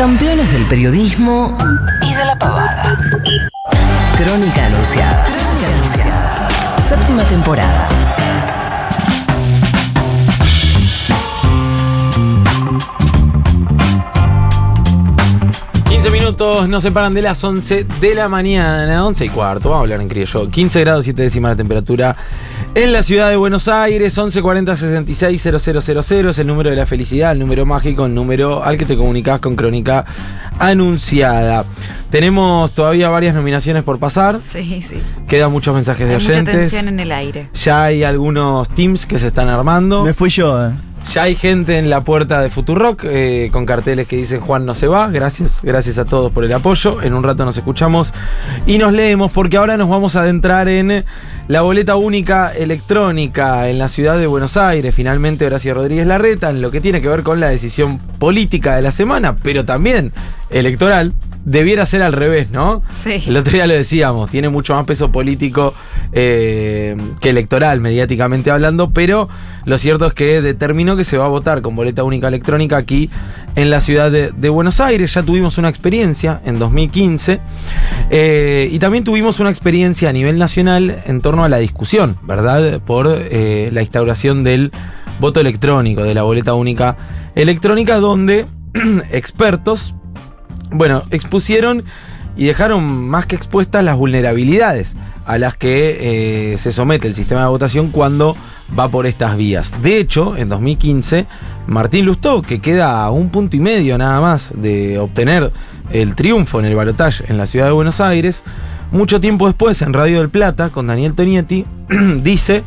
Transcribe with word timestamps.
Campeones 0.00 0.50
del 0.50 0.64
periodismo 0.64 1.58
y 2.00 2.14
de 2.14 2.24
la 2.24 2.34
pavada. 2.38 2.98
Crónica 4.16 4.64
anunciada. 4.64 5.26
Crónica 5.26 5.76
anunciada. 5.76 6.48
Séptima 6.88 7.22
temporada. 7.24 8.10
minutos 16.10 16.68
nos 16.68 16.82
separan 16.82 17.14
de 17.14 17.22
las 17.22 17.42
11 17.42 17.84
de 18.00 18.14
la 18.14 18.28
mañana, 18.28 19.06
11 19.06 19.24
y 19.26 19.28
cuarto, 19.28 19.70
vamos 19.70 19.78
a 19.78 19.82
hablar 19.82 20.00
en 20.00 20.08
criollo. 20.08 20.50
15 20.50 20.80
grados 20.80 21.04
7 21.04 21.22
décimas 21.22 21.52
la 21.52 21.56
temperatura 21.56 22.16
en 22.74 22.92
la 22.92 23.02
ciudad 23.02 23.30
de 23.30 23.36
Buenos 23.36 23.68
Aires, 23.68 24.16
1140 24.16 24.76
66 24.76 25.42
000 25.42 26.30
es 26.30 26.38
el 26.38 26.46
número 26.46 26.70
de 26.70 26.76
la 26.76 26.86
felicidad, 26.86 27.32
el 27.32 27.38
número 27.38 27.66
mágico, 27.66 28.06
el 28.06 28.14
número 28.14 28.62
al 28.62 28.78
que 28.78 28.84
te 28.84 28.96
comunicas 28.96 29.40
con 29.40 29.56
Crónica 29.56 30.04
Anunciada. 30.58 31.64
Tenemos 32.10 32.72
todavía 32.72 33.08
varias 33.08 33.34
nominaciones 33.34 33.82
por 33.82 33.98
pasar. 33.98 34.40
Sí, 34.40 34.82
sí. 34.82 35.00
Quedan 35.26 35.50
muchos 35.50 35.74
mensajes 35.74 36.06
de 36.06 36.14
Hay 36.14 36.20
oyentes. 36.20 36.42
mucha 36.42 36.52
tensión 36.52 36.88
en 36.88 37.00
el 37.00 37.12
aire. 37.12 37.48
Ya 37.54 37.84
hay 37.84 38.04
algunos 38.04 38.68
teams 38.68 39.06
que 39.06 39.18
se 39.18 39.28
están 39.28 39.48
armando. 39.48 40.04
Me 40.04 40.14
fui 40.14 40.28
yo, 40.28 40.66
eh. 40.66 40.72
Ya 41.14 41.22
hay 41.22 41.34
gente 41.34 41.78
en 41.78 41.90
la 41.90 42.02
puerta 42.02 42.40
de 42.40 42.50
Futurock 42.50 43.04
eh, 43.04 43.48
con 43.52 43.66
carteles 43.66 44.06
que 44.06 44.16
dicen 44.16 44.40
Juan 44.40 44.64
no 44.64 44.74
se 44.74 44.86
va. 44.86 45.08
Gracias, 45.08 45.60
gracias 45.62 45.98
a 45.98 46.04
todos 46.04 46.30
por 46.30 46.44
el 46.44 46.52
apoyo. 46.52 47.02
En 47.02 47.14
un 47.14 47.24
rato 47.24 47.44
nos 47.44 47.56
escuchamos 47.56 48.14
y 48.66 48.78
nos 48.78 48.92
leemos 48.92 49.32
porque 49.32 49.56
ahora 49.56 49.76
nos 49.76 49.88
vamos 49.88 50.14
a 50.14 50.20
adentrar 50.20 50.68
en 50.68 51.04
la 51.50 51.62
boleta 51.62 51.96
única 51.96 52.52
electrónica 52.52 53.68
en 53.68 53.80
la 53.80 53.88
ciudad 53.88 54.16
de 54.16 54.28
Buenos 54.28 54.56
Aires. 54.56 54.94
Finalmente 54.94 55.44
Horacio 55.44 55.74
Rodríguez 55.74 56.06
Larreta 56.06 56.48
en 56.48 56.62
lo 56.62 56.70
que 56.70 56.80
tiene 56.80 57.02
que 57.02 57.08
ver 57.08 57.24
con 57.24 57.40
la 57.40 57.48
decisión 57.48 57.98
política 57.98 58.76
de 58.76 58.82
la 58.82 58.92
semana, 58.92 59.34
pero 59.34 59.64
también 59.64 60.12
electoral. 60.48 61.12
Debiera 61.44 61.86
ser 61.86 62.02
al 62.02 62.12
revés, 62.12 62.50
¿no? 62.50 62.82
Sí. 62.92 63.24
El 63.26 63.36
otro 63.36 63.54
día 63.54 63.66
lo 63.66 63.72
decíamos, 63.72 64.30
tiene 64.30 64.48
mucho 64.50 64.74
más 64.74 64.84
peso 64.84 65.10
político 65.10 65.74
eh, 66.12 66.96
que 67.18 67.30
electoral, 67.30 67.80
mediáticamente 67.80 68.50
hablando, 68.50 68.90
pero 68.90 69.28
lo 69.64 69.78
cierto 69.78 70.06
es 70.06 70.12
que 70.12 70.42
determinó 70.42 70.96
que 70.96 71.04
se 71.04 71.16
va 71.16 71.24
a 71.24 71.28
votar 71.28 71.62
con 71.62 71.74
boleta 71.74 72.04
única 72.04 72.28
electrónica 72.28 72.76
aquí 72.76 73.10
en 73.56 73.70
la 73.70 73.80
ciudad 73.80 74.10
de, 74.10 74.32
de 74.36 74.48
Buenos 74.50 74.80
Aires. 74.80 75.14
Ya 75.14 75.22
tuvimos 75.22 75.56
una 75.56 75.70
experiencia 75.70 76.42
en 76.44 76.58
2015 76.58 77.40
eh, 78.10 78.68
y 78.70 78.78
también 78.78 79.04
tuvimos 79.04 79.40
una 79.40 79.50
experiencia 79.50 80.10
a 80.10 80.12
nivel 80.12 80.38
nacional 80.38 80.98
en 81.06 81.20
torno 81.20 81.39
a 81.44 81.48
la 81.48 81.58
discusión, 81.58 82.18
¿verdad? 82.22 82.80
Por 82.80 83.06
eh, 83.08 83.70
la 83.72 83.80
instauración 83.80 84.44
del 84.44 84.72
voto 85.18 85.40
electrónico, 85.40 86.02
de 86.02 86.14
la 86.14 86.22
boleta 86.22 86.54
única 86.54 86.96
electrónica, 87.34 87.98
donde 87.98 88.46
expertos 89.10 89.94
bueno, 90.72 91.02
expusieron 91.10 91.84
y 92.36 92.46
dejaron 92.46 92.84
más 92.84 93.26
que 93.26 93.36
expuestas 93.36 93.84
las 93.84 93.96
vulnerabilidades 93.96 94.94
a 95.26 95.38
las 95.38 95.56
que 95.56 96.52
eh, 96.52 96.58
se 96.58 96.72
somete 96.72 97.08
el 97.08 97.14
sistema 97.14 97.42
de 97.42 97.48
votación 97.48 97.90
cuando 97.90 98.36
va 98.78 98.88
por 98.88 99.06
estas 99.06 99.36
vías. 99.36 99.82
De 99.82 99.98
hecho, 99.98 100.36
en 100.36 100.48
2015, 100.48 101.26
Martín 101.66 102.06
Lustó, 102.06 102.42
que 102.42 102.60
queda 102.60 103.02
a 103.02 103.10
un 103.10 103.30
punto 103.30 103.56
y 103.56 103.60
medio 103.60 103.98
nada 103.98 104.20
más 104.20 104.52
de 104.56 104.98
obtener 104.98 105.52
el 105.92 106.14
triunfo 106.14 106.60
en 106.60 106.66
el 106.66 106.74
balotaje 106.74 107.24
en 107.28 107.36
la 107.36 107.46
ciudad 107.46 107.66
de 107.66 107.72
Buenos 107.72 108.00
Aires, 108.00 108.42
mucho 108.92 109.20
tiempo 109.20 109.46
después 109.46 109.80
en 109.82 109.92
Radio 109.92 110.18
del 110.18 110.28
Plata, 110.28 110.70
con 110.70 110.86
Daniel 110.86 111.14
Tonietti, 111.14 111.64
dice 112.22 112.64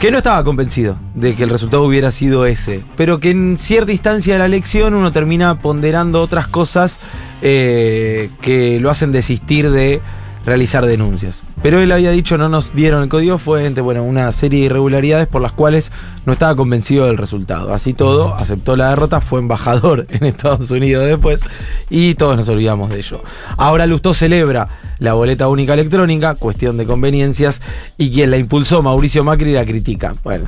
que 0.00 0.10
no 0.10 0.18
estaba 0.18 0.42
convencido 0.44 0.96
de 1.14 1.34
que 1.34 1.42
el 1.42 1.50
resultado 1.50 1.82
hubiera 1.82 2.10
sido 2.10 2.46
ese, 2.46 2.80
pero 2.96 3.20
que 3.20 3.30
en 3.30 3.58
cierta 3.58 3.92
instancia 3.92 4.34
de 4.34 4.38
la 4.38 4.46
elección 4.46 4.94
uno 4.94 5.12
termina 5.12 5.60
ponderando 5.60 6.22
otras 6.22 6.48
cosas 6.48 6.98
eh, 7.42 8.30
que 8.40 8.80
lo 8.80 8.90
hacen 8.90 9.12
desistir 9.12 9.70
de 9.70 10.00
realizar 10.46 10.86
denuncias. 10.86 11.42
Pero 11.62 11.78
él 11.80 11.92
había 11.92 12.10
dicho 12.10 12.38
no 12.38 12.48
nos 12.48 12.74
dieron 12.74 13.02
el 13.02 13.10
código 13.10 13.36
fuente, 13.36 13.82
bueno, 13.82 14.02
una 14.02 14.32
serie 14.32 14.60
de 14.60 14.66
irregularidades 14.66 15.28
por 15.28 15.42
las 15.42 15.52
cuales 15.52 15.92
no 16.24 16.32
estaba 16.32 16.56
convencido 16.56 17.06
del 17.06 17.18
resultado. 17.18 17.74
Así 17.74 17.92
todo, 17.92 18.34
aceptó 18.34 18.76
la 18.76 18.88
derrota, 18.90 19.20
fue 19.20 19.40
embajador 19.40 20.06
en 20.10 20.24
Estados 20.24 20.70
Unidos 20.70 21.04
después 21.04 21.42
y 21.90 22.14
todos 22.14 22.36
nos 22.38 22.48
olvidamos 22.48 22.88
de 22.88 22.98
ello. 22.98 23.22
Ahora 23.58 23.86
Lustó 23.86 24.14
celebra 24.14 24.68
la 24.98 25.14
boleta 25.14 25.48
única 25.48 25.74
electrónica, 25.74 26.34
cuestión 26.34 26.76
de 26.76 26.86
conveniencias, 26.86 27.60
y 27.96 28.10
quien 28.10 28.30
la 28.30 28.36
impulsó, 28.36 28.82
Mauricio 28.82 29.24
Macri, 29.24 29.52
la 29.52 29.64
critica. 29.64 30.12
Bueno, 30.22 30.46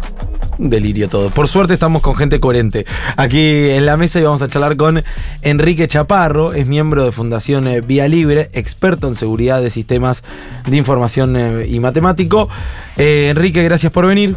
un 0.59 0.71
delirio 0.71 1.09
todo. 1.09 1.31
Por 1.31 1.49
suerte 1.49 1.75
estamos 1.75 2.03
con 2.03 2.15
gente 2.15 2.39
coherente 2.41 2.87
aquí 3.17 3.71
en 3.71 3.87
la 3.87 3.97
mesa 3.97 4.21
y 4.21 4.23
vamos 4.23 4.43
a 4.43 4.49
charlar 4.49 4.77
con 4.77 5.03
Enrique 5.43 5.89
Chaparro, 5.89 6.53
es 6.53 6.67
miembro 6.67 7.05
de 7.05 7.13
Fundación 7.13 7.67
eh, 7.67 7.81
Vía 7.81 8.09
Libre, 8.09 8.51
experto 8.53 9.09
en 9.09 9.17
seguridad 9.17 9.63
de 9.63 9.71
sistemas 9.71 10.23
de 10.67 10.77
información 10.77 11.02
eh, 11.37 11.67
y 11.69 11.81
matemático. 11.81 12.49
Eh, 12.97 13.29
Enrique, 13.31 13.63
gracias 13.63 13.93
por 13.93 14.07
venir. 14.07 14.37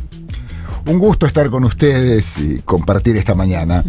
Un 0.87 0.99
gusto 0.99 1.25
estar 1.25 1.49
con 1.49 1.63
ustedes 1.65 2.37
y 2.37 2.59
compartir 2.63 3.17
esta 3.17 3.33
mañana. 3.33 3.83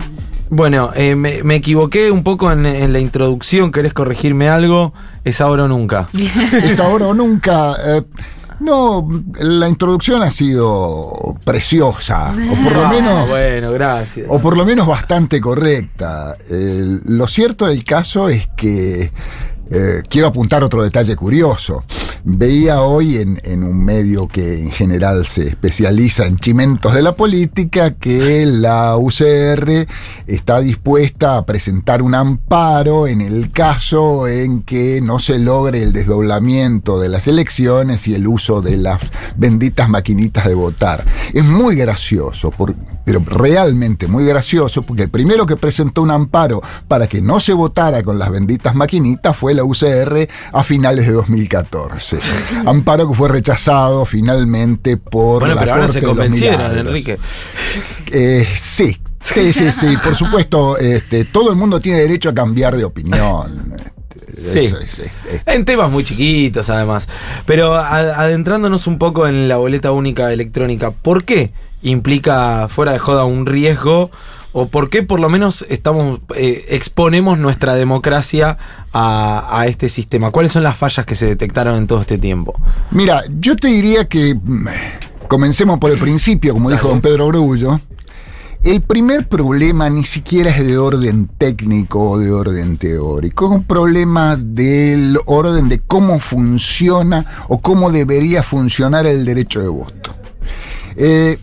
Bueno, 0.49 0.91
eh, 0.95 1.17
me, 1.17 1.43
me 1.43 1.57
equivoqué 1.57 2.11
un 2.11 2.23
poco 2.23 2.51
en, 2.53 2.65
en 2.67 2.93
la 2.93 3.01
introducción, 3.01 3.73
¿querés 3.73 3.93
corregirme 3.93 4.49
algo? 4.49 4.95
Es 5.25 5.41
ahora 5.41 5.65
o 5.65 5.69
nunca. 5.69 6.09
Es 6.63 6.79
ahora 6.81 7.07
o 7.09 7.15
nunca. 7.15 7.75
eh, 7.85 8.03
no, 8.61 9.07
la 9.41 9.69
introducción 9.69 10.23
ha 10.23 10.31
sido 10.31 11.37
preciosa, 11.45 12.31
o 12.33 12.63
por 12.65 12.73
lo 12.73 12.87
Ah, 12.87 12.91
menos, 12.91 13.29
bueno, 13.29 13.71
gracias. 13.73 14.27
o 14.31 14.39
por 14.39 14.57
lo 14.57 14.65
menos 14.65 14.87
bastante 14.87 15.43
correcta. 15.43 16.37
Lo 16.49 17.27
cierto 17.29 17.67
del 17.67 17.85
caso 17.85 18.31
es 18.31 18.49
que 18.57 19.13
eh, 19.71 20.03
quiero 20.09 20.29
apuntar 20.29 20.63
otro 20.65 20.83
detalle 20.83 21.17
curioso. 21.17 21.85
Veía 22.29 22.81
hoy 22.83 23.19
en, 23.19 23.41
en 23.45 23.63
un 23.63 23.85
medio 23.85 24.27
que 24.27 24.61
en 24.61 24.71
general 24.73 25.27
se 25.27 25.47
especializa 25.49 26.27
en 26.27 26.39
chimentos 26.39 26.93
de 26.95 27.03
la 27.03 27.13
política 27.13 27.93
que 27.95 28.45
la 28.47 28.97
UCR 28.97 29.87
está 30.27 30.59
dispuesta 30.61 31.37
a 31.37 31.47
presentar 31.47 32.03
un 32.03 32.15
amparo 32.17 33.07
en 33.07 33.21
el 33.21 33.53
caso 33.53 34.27
en 34.27 34.63
que 34.63 35.01
no 35.01 35.21
se 35.21 35.39
logre 35.39 35.83
el 35.85 35.93
desdoblamiento 35.93 36.99
de 36.99 37.09
las 37.09 37.29
elecciones 37.29 38.09
y 38.09 38.15
el 38.15 38.27
uso 38.27 38.61
de 38.61 38.77
las 38.77 39.13
benditas 39.37 39.89
maquinitas 39.89 40.47
de 40.47 40.55
votar. 40.55 41.05
Es 41.33 41.45
muy 41.45 41.77
gracioso, 41.77 42.51
por- 42.51 42.75
pero 43.07 43.23
realmente 43.25 44.09
muy 44.09 44.27
gracioso, 44.27 44.83
porque 44.83 45.05
el 45.05 45.09
primero 45.11 45.47
que 45.47 45.57
presentó 45.57 46.03
un 46.03 46.11
amparo 46.11 46.61
para 46.89 47.07
que 47.07 47.23
no 47.23 47.39
se 47.39 47.53
votara 47.53 48.03
con 48.03 48.19
las 48.19 48.31
benditas 48.31 48.75
maquinitas 48.75 49.35
fue 49.37 49.55
la 49.55 49.63
UCR 49.65 50.29
a 50.53 50.63
finales 50.65 51.07
de 51.07 51.13
2014. 51.13 52.19
Amparo 52.67 53.09
que 53.09 53.15
fue 53.15 53.29
rechazado 53.29 54.05
finalmente 54.05 54.97
por 54.97 55.39
Bueno, 55.41 55.55
la 55.55 55.61
pero 55.61 55.73
ahora 55.75 55.87
Corte 55.87 56.01
se 56.01 56.05
convencieron. 56.07 56.79
Enrique. 56.79 57.19
Eh, 58.13 58.47
sí, 58.57 58.99
sí, 59.23 59.53
sí, 59.53 59.71
sí, 59.73 59.87
por 60.03 60.17
supuesto, 60.17 60.77
este, 60.79 61.25
todo 61.25 61.51
el 61.51 61.57
mundo 61.57 61.79
tiene 61.81 61.99
derecho 62.01 62.31
a 62.31 62.35
cambiar 62.35 62.77
de 62.77 62.85
opinión. 62.85 63.77
Sí. 64.37 64.59
Eso 64.67 64.79
es, 64.81 64.99
es- 64.99 64.99
es- 64.99 65.13
En 65.47 65.65
temas 65.65 65.91
muy 65.91 66.03
chiquitos, 66.05 66.69
además. 66.71 67.09
Pero 67.47 67.75
adentrándonos 67.77 68.87
un 68.89 68.99
poco 68.99 69.27
en 69.29 69.47
la 69.49 69.57
boleta 69.59 69.93
única 69.93 70.33
electrónica, 70.33 70.91
¿por 70.91 71.25
qué 71.25 71.53
implica 71.83 72.69
fuera 72.69 72.93
de 72.93 72.99
joda 72.99 73.25
un 73.25 73.47
riesgo? 73.47 74.11
¿O 74.53 74.69
por 74.69 74.89
qué 74.89 75.03
por 75.03 75.21
lo 75.21 75.29
menos 75.29 75.67
estamos 75.69 76.21
eh, 76.35 76.65
exponemos 76.71 77.39
nuestra 77.39 77.75
democracia 77.75 78.57
a, 78.93 79.61
a 79.61 79.67
este 79.67 79.91
sistema? 79.91 80.31
¿Cuáles 80.31 80.53
son 80.53 80.63
las 80.63 80.79
fallas 80.79 81.05
que 81.05 81.15
se 81.15 81.27
detectaron 81.27 81.77
en 81.77 81.87
todo 81.87 82.01
este 82.01 82.17
tiempo? 82.17 82.55
Mira, 82.91 83.23
yo 83.39 83.57
te 83.57 83.69
diría 83.69 84.09
que 84.09 84.35
mm, 84.35 84.67
comencemos 85.29 85.79
por 85.79 85.91
el 85.91 85.99
principio, 85.99 86.55
como 86.55 86.71
dijo 86.71 86.89
don 86.89 87.03
Pedro 87.03 87.27
Grullo. 87.29 87.81
El 88.67 88.83
primer 88.83 89.29
problema 89.29 89.89
ni 89.91 90.05
siquiera 90.05 90.51
es 90.51 90.67
de 90.67 90.77
orden 90.77 91.29
técnico 91.39 92.11
o 92.11 92.19
de 92.19 92.33
orden 92.33 92.79
teórico, 92.79 93.47
es 93.47 93.53
un 93.53 93.65
problema 93.65 94.37
del 94.37 95.19
orden 95.27 95.69
de 95.69 95.79
cómo 95.79 96.19
funciona 96.19 97.27
o 97.49 97.61
cómo 97.61 97.93
debería 97.93 98.43
funcionar 98.43 99.07
el 99.07 99.25
derecho 99.25 99.61
de 99.61 99.69
voto. 99.69 100.17
Eh, 100.97 101.39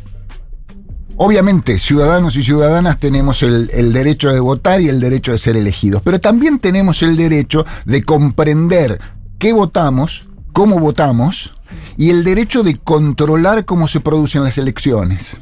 Obviamente, 1.18 1.78
ciudadanos 1.78 2.36
y 2.36 2.44
ciudadanas 2.44 3.00
tenemos 3.00 3.44
el, 3.44 3.94
derecho 3.94 4.32
de 4.34 4.40
votar 4.40 4.82
y 4.82 4.90
el 4.90 5.00
derecho 5.00 5.32
de 5.32 5.38
ser 5.38 5.56
elegidos, 5.56 6.02
pero 6.04 6.20
también 6.20 6.60
tenemos 6.60 7.04
el 7.04 7.16
derecho 7.16 7.66
de 7.86 8.04
comprender 8.04 9.00
qué 9.38 9.54
votamos, 9.54 10.28
cómo 10.54 10.80
votamos 10.80 11.56
y 11.98 12.10
el 12.10 12.24
derecho 12.24 12.64
de 12.64 12.78
controlar 12.78 13.66
cómo 13.66 13.88
se 13.88 14.00
producen 14.00 14.44
las 14.44 14.58
elecciones. 14.58 15.38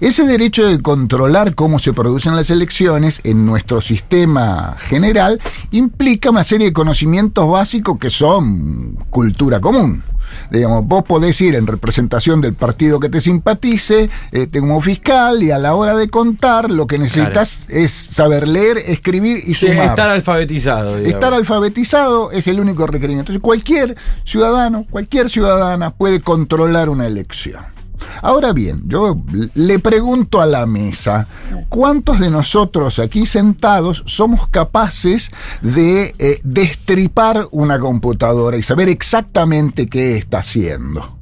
Ese 0.00 0.24
derecho 0.24 0.66
de 0.66 0.80
controlar 0.80 1.54
cómo 1.54 1.78
se 1.78 1.92
producen 1.92 2.36
las 2.36 2.50
elecciones 2.50 3.20
en 3.24 3.46
nuestro 3.46 3.80
sistema 3.80 4.76
general 4.78 5.40
implica 5.70 6.30
una 6.30 6.44
serie 6.44 6.68
de 6.68 6.72
conocimientos 6.72 7.48
básicos 7.48 7.98
que 7.98 8.10
son 8.10 8.96
cultura 9.10 9.60
común. 9.60 10.02
Digamos, 10.50 10.84
vos 10.86 11.02
podés 11.04 11.40
ir 11.40 11.54
en 11.54 11.66
representación 11.66 12.40
del 12.40 12.54
partido 12.54 13.00
que 13.00 13.08
te 13.08 13.20
simpatice, 13.20 14.10
este, 14.32 14.60
como 14.60 14.80
fiscal, 14.80 15.42
y 15.42 15.50
a 15.50 15.58
la 15.58 15.74
hora 15.74 15.96
de 15.96 16.08
contar, 16.08 16.70
lo 16.70 16.86
que 16.86 16.98
necesitas 16.98 17.66
es 17.68 17.90
saber 17.92 18.46
leer, 18.48 18.78
escribir 18.78 19.38
y 19.46 19.54
Sí, 19.54 19.68
sumar. 19.68 19.86
estar 19.86 20.10
alfabetizado. 20.10 20.96
digamos. 20.96 21.14
Estar 21.14 21.34
alfabetizado 21.34 22.30
es 22.32 22.46
el 22.46 22.60
único 22.60 22.86
requerimiento. 22.86 23.32
Entonces, 23.32 23.42
cualquier 23.42 23.96
ciudadano, 24.24 24.86
cualquier 24.90 25.28
ciudadana 25.30 25.90
puede 25.90 26.20
controlar 26.20 26.88
una 26.88 27.06
elección. 27.06 27.73
Ahora 28.22 28.52
bien, 28.52 28.82
yo 28.86 29.16
le 29.54 29.78
pregunto 29.78 30.40
a 30.40 30.46
la 30.46 30.66
mesa, 30.66 31.26
¿cuántos 31.68 32.20
de 32.20 32.30
nosotros 32.30 32.98
aquí 32.98 33.26
sentados 33.26 34.02
somos 34.06 34.46
capaces 34.48 35.30
de 35.62 36.14
eh, 36.18 36.40
destripar 36.44 37.46
una 37.50 37.78
computadora 37.78 38.56
y 38.56 38.62
saber 38.62 38.88
exactamente 38.88 39.88
qué 39.88 40.16
está 40.16 40.38
haciendo? 40.38 41.18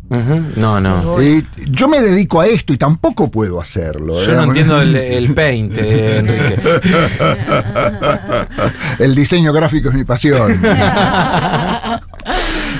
No, 0.56 0.78
no. 0.78 1.18
Eh, 1.22 1.42
yo 1.70 1.88
me 1.88 2.02
dedico 2.02 2.42
a 2.42 2.46
esto 2.46 2.74
y 2.74 2.76
tampoco 2.76 3.30
puedo 3.30 3.62
hacerlo. 3.62 4.22
Yo 4.22 4.34
no 4.34 4.42
¿eh? 4.42 4.46
entiendo 4.48 4.82
el, 4.82 4.94
el 4.94 5.32
paint, 5.34 5.72
eh, 5.78 6.18
Enrique. 6.18 6.60
El 8.98 9.14
diseño 9.14 9.54
gráfico 9.54 9.88
es 9.88 9.94
mi 9.94 10.04
pasión. 10.04 10.60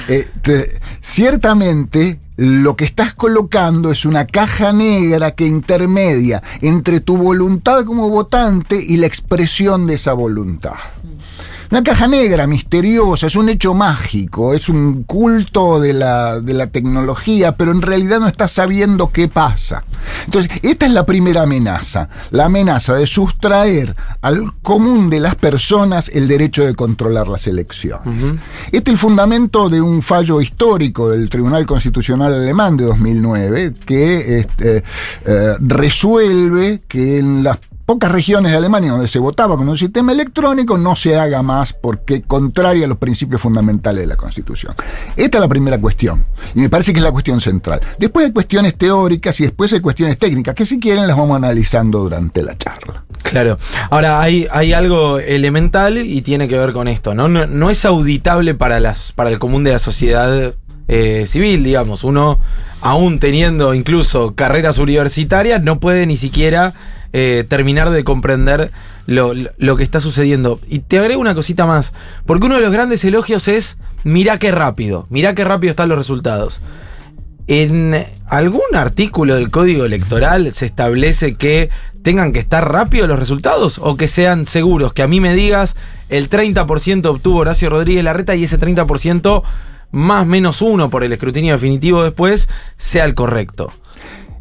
Eh, 0.09 0.29
te- 0.43 0.81
ciertamente, 1.01 2.19
lo 2.37 2.77
que 2.77 2.85
estás 2.85 3.15
colocando 3.15 3.91
es 3.91 4.05
una 4.05 4.27
caja 4.27 4.73
negra 4.73 5.33
que 5.33 5.47
intermedia 5.47 6.43
entre 6.61 7.01
tu 7.01 7.17
voluntad 7.17 7.85
como 7.85 8.09
votante 8.09 8.83
y 8.83 8.97
la 8.97 9.07
expresión 9.07 9.87
de 9.87 9.95
esa 9.95 10.13
voluntad. 10.15 10.75
Una 11.73 11.83
caja 11.83 12.07
negra, 12.07 12.47
misteriosa, 12.47 13.29
es 13.29 13.35
un 13.35 13.49
hecho 13.49 13.73
mágico, 13.73 14.53
es 14.53 14.69
un 14.69 15.05
culto 15.05 15.81
de 15.81 15.95
la, 15.95 16.39
de 16.39 16.53
la 16.53 16.67
tecnología, 16.67 17.57
pero 17.57 17.73
en 17.73 17.81
realidad 17.81 18.21
no 18.21 18.29
estás 18.29 18.53
sabiendo 18.53 19.11
qué 19.11 19.29
pasa. 19.29 19.83
Entonces, 20.27 20.53
esta 20.61 20.85
es 20.85 20.93
la 20.93 21.07
primera 21.07 21.45
amenaza, 21.45 22.11
la 22.31 22.45
amenaza 22.45 22.93
de 22.93 23.07
sustraer 23.07 23.97
al 24.21 24.53
común 24.61 25.09
de 25.09 25.21
las 25.21 25.35
personas 25.35 26.11
el 26.11 26.29
derecho 26.29 26.63
de 26.63 26.75
controlar 26.75 27.27
las 27.29 27.47
elecciones. 27.47 28.35
Este 28.67 28.91
es 28.91 28.93
el 28.93 28.99
fundamento 28.99 29.71
de 29.71 29.81
un 29.81 30.03
fallo 30.03 30.43
histórico 30.43 31.09
del 31.09 31.31
Tribunal 31.31 31.65
Constitucional 31.65 32.35
Alemán 32.35 32.77
de 32.77 32.85
2009, 32.85 33.73
que 33.87 34.41
este, 34.41 34.85
eh, 35.25 35.57
resuelve 35.59 36.83
que 36.87 37.19
en 37.19 37.43
las 37.43 37.57
pocas 37.93 38.11
regiones 38.11 38.53
de 38.53 38.57
Alemania 38.57 38.93
donde 38.93 39.07
se 39.07 39.19
votaba 39.19 39.55
con 39.55 39.69
un 39.69 39.77
sistema 39.77 40.13
electrónico 40.13 40.79
no 40.79 40.97
se 40.97 41.19
haga 41.19 41.43
más 41.43 41.75
porque 41.75 42.23
contraria 42.23 42.87
a 42.87 42.89
los 42.89 42.97
principios 42.97 43.43
fundamentales 43.43 44.01
de 44.01 44.07
la 44.07 44.17
Constitución. 44.17 44.75
Esta 45.15 45.37
es 45.37 45.43
la 45.43 45.49
primera 45.49 45.79
cuestión 45.79 46.25
y 46.55 46.61
me 46.61 46.71
parece 46.71 46.95
que 46.95 47.01
es 47.01 47.05
la 47.05 47.13
cuestión 47.13 47.39
central. 47.43 47.83
Después 47.99 48.25
hay 48.25 48.33
cuestiones 48.33 48.79
teóricas 48.79 49.39
y 49.41 49.43
después 49.43 49.75
hay 49.75 49.81
cuestiones 49.81 50.19
técnicas 50.19 50.55
que 50.55 50.65
si 50.65 50.81
quieren 50.81 51.07
las 51.07 51.15
vamos 51.15 51.37
analizando 51.37 51.99
durante 51.99 52.43
la 52.43 52.57
charla. 52.57 53.05
Claro. 53.21 53.59
Ahora, 53.91 54.23
hay, 54.23 54.49
hay 54.51 54.73
algo 54.73 55.19
elemental 55.19 55.99
y 55.99 56.23
tiene 56.23 56.49
que 56.49 56.57
ver 56.57 56.73
con 56.73 56.89
esto, 56.89 57.15
¿no? 57.15 57.29
No, 57.29 57.69
es 57.69 57.85
auditable 57.85 58.55
para, 58.55 58.81
las, 58.81 59.13
para 59.13 59.29
el 59.29 59.39
común 59.39 59.65
de 59.65 59.73
la 59.73 59.79
sociedad 59.79 60.55
eh, 60.89 61.25
civil, 61.27 61.63
digamos. 61.63 62.05
Uno, 62.05 62.39
aún 62.81 63.19
teniendo 63.19 63.75
incluso 63.75 64.35
carreras 64.35 64.79
universitarias, 64.79 65.63
no 65.63 65.79
puede 65.79 66.07
ni 66.07 66.17
siquiera 66.17 66.73
eh, 67.13 67.45
terminar 67.49 67.91
de 67.91 68.05
comprender 68.05 68.71
lo, 69.07 69.33
lo- 69.59 69.77
que 69.77 69.83
está 69.85 70.01
sucediendo. 70.01 70.61
Y 70.69 70.81
te 70.81 70.99
agrego 70.99 71.21
una 71.21 71.35
cosita 71.35 71.67
más, 71.67 71.93
porque 72.27 72.47
uno 72.47 72.57
de 72.57 72.63
los 72.63 72.73
grandes 72.73 73.05
elogios 73.05 73.49
es, 73.49 73.79
mirá 74.05 74.39
qué 74.39 74.51
rápido, 74.51 75.07
mirá 75.11 75.35
qué 75.35 75.45
rápido 75.45 75.71
están 75.71 75.89
los 75.89 75.99
resultados. 75.99 76.61
En 77.49 78.07
algún 78.29 78.63
artículo 78.75 79.35
del 79.35 79.51
código 79.51 79.85
electoral 79.85 80.53
se 80.53 80.67
establece 80.67 81.35
que 81.35 81.71
tengan 82.03 82.33
que 82.33 82.39
estar 82.39 82.71
rápidos 82.71 83.09
los 83.09 83.19
resultados 83.19 83.79
o 83.83 83.97
que 83.97 84.09
sean 84.09 84.47
seguros, 84.47 84.93
que 84.93 85.03
a 85.03 85.09
mí 85.09 85.21
me 85.21 85.35
digas 85.35 85.77
el 86.09 86.31
30% 86.31 87.07
obtuvo 87.07 87.41
Horacio 87.41 87.69
Rodríguez 87.71 88.05
Larreta 88.05 88.35
y 88.37 88.45
ese 88.45 88.59
30% 88.59 89.43
más 89.91 90.27
menos 90.27 90.63
uno 90.63 90.89
por 90.89 91.05
el 91.05 91.13
escrutinio 91.13 91.53
definitivo 91.53 92.03
después 92.03 92.49
sea 92.79 93.05
el 93.05 93.15
correcto. 93.15 93.73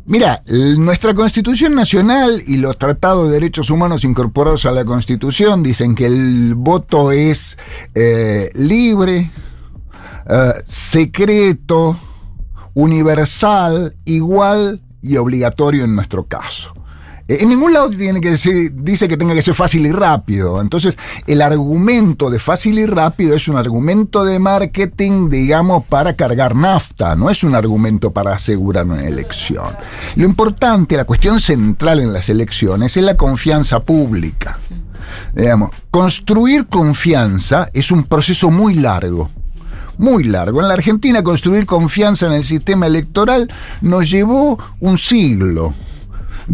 Mira, 0.06 0.42
nuestra 0.77 1.13
Constitución 1.13 1.75
Nacional 1.75 2.42
y 2.48 2.57
los 2.57 2.77
tratados 2.77 3.27
de 3.27 3.36
derechos 3.36 3.69
humanos 3.69 4.03
incorporados 4.03 4.65
a 4.65 4.71
la 4.71 4.83
Constitución 4.83 5.62
dicen 5.62 5.94
que 5.95 6.07
el 6.07 6.56
voto 6.56 7.12
es 7.12 7.57
eh, 7.94 8.50
libre, 8.56 9.31
eh, 10.27 10.53
secreto, 10.65 11.98
universal, 12.74 13.95
igual 14.06 14.81
y 15.01 15.18
obligatorio 15.18 15.83
en 15.83 15.95
nuestro 15.95 16.25
caso. 16.25 16.74
Eh, 17.31 17.37
En 17.41 17.49
ningún 17.49 17.71
lado 17.71 17.89
tiene 17.89 18.19
que 18.19 18.31
decir, 18.31 18.73
dice 18.73 19.07
que 19.07 19.15
tenga 19.15 19.33
que 19.33 19.41
ser 19.41 19.53
fácil 19.53 19.85
y 19.85 19.91
rápido. 19.91 20.59
Entonces, 20.59 20.97
el 21.27 21.41
argumento 21.41 22.29
de 22.29 22.39
fácil 22.39 22.77
y 22.77 22.85
rápido 22.85 23.35
es 23.35 23.47
un 23.47 23.55
argumento 23.55 24.25
de 24.25 24.37
marketing, 24.37 25.29
digamos, 25.29 25.85
para 25.85 26.15
cargar 26.15 26.55
nafta, 26.55 27.15
no 27.15 27.29
es 27.29 27.43
un 27.45 27.55
argumento 27.55 28.11
para 28.11 28.33
asegurar 28.33 28.85
una 28.85 29.07
elección. 29.07 29.69
Lo 30.15 30.25
importante, 30.25 30.97
la 30.97 31.05
cuestión 31.05 31.39
central 31.39 32.01
en 32.01 32.11
las 32.11 32.27
elecciones 32.27 32.97
es 32.97 33.03
la 33.03 33.15
confianza 33.15 33.81
pública. 33.81 34.59
Digamos, 35.33 35.71
construir 35.89 36.67
confianza 36.67 37.69
es 37.73 37.91
un 37.91 38.03
proceso 38.03 38.51
muy 38.51 38.73
largo 38.73 39.29
muy 39.97 40.23
largo. 40.23 40.61
En 40.61 40.67
la 40.67 40.73
Argentina 40.73 41.21
construir 41.21 41.67
confianza 41.67 42.25
en 42.25 42.31
el 42.31 42.43
sistema 42.43 42.87
electoral 42.87 43.53
nos 43.81 44.09
llevó 44.09 44.57
un 44.79 44.97
siglo. 44.97 45.75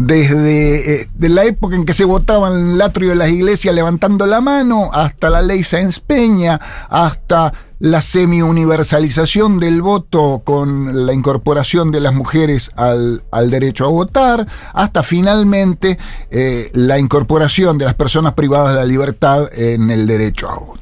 Desde 0.00 0.94
eh, 0.94 1.08
de 1.12 1.28
la 1.28 1.44
época 1.44 1.74
en 1.74 1.84
que 1.84 1.92
se 1.92 2.04
votaba 2.04 2.54
en 2.54 2.74
el 2.74 2.80
atrio 2.80 3.08
de 3.08 3.16
las 3.16 3.30
iglesias 3.30 3.74
levantando 3.74 4.26
la 4.26 4.40
mano, 4.40 4.90
hasta 4.92 5.28
la 5.28 5.42
ley 5.42 5.64
Sáenz 5.64 5.98
Peña, 5.98 6.60
hasta 6.88 7.52
la 7.80 8.02
semi-universalización 8.02 9.60
del 9.60 9.82
voto 9.82 10.42
con 10.44 11.06
la 11.06 11.12
incorporación 11.12 11.92
de 11.92 12.00
las 12.00 12.14
mujeres 12.14 12.72
al, 12.76 13.22
al 13.30 13.50
derecho 13.50 13.84
a 13.86 13.88
votar, 13.88 14.46
hasta 14.72 15.02
finalmente 15.02 15.98
eh, 16.30 16.70
la 16.74 16.98
incorporación 16.98 17.78
de 17.78 17.84
las 17.84 17.94
personas 17.94 18.34
privadas 18.34 18.74
de 18.74 18.80
la 18.80 18.86
libertad 18.86 19.48
en 19.52 19.90
el 19.90 20.06
derecho 20.06 20.48
a 20.48 20.58
voto. 20.58 20.78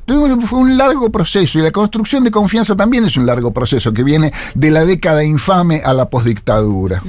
Fue 0.47 0.59
un 0.59 0.77
largo 0.79 1.11
proceso 1.11 1.59
y 1.59 1.63
la 1.63 1.73
construcción 1.73 2.25
de 2.25 2.31
confianza 2.31 2.77
también 2.77 3.05
es 3.05 3.17
un 3.17 3.27
largo 3.27 3.53
proceso 3.53 3.93
que 3.93 4.03
viene 4.03 4.33
de 4.55 4.71
la 4.71 4.85
década 4.85 5.25
infame 5.25 5.83
a 5.85 5.93
la 5.93 6.09
postdictadura. 6.09 7.03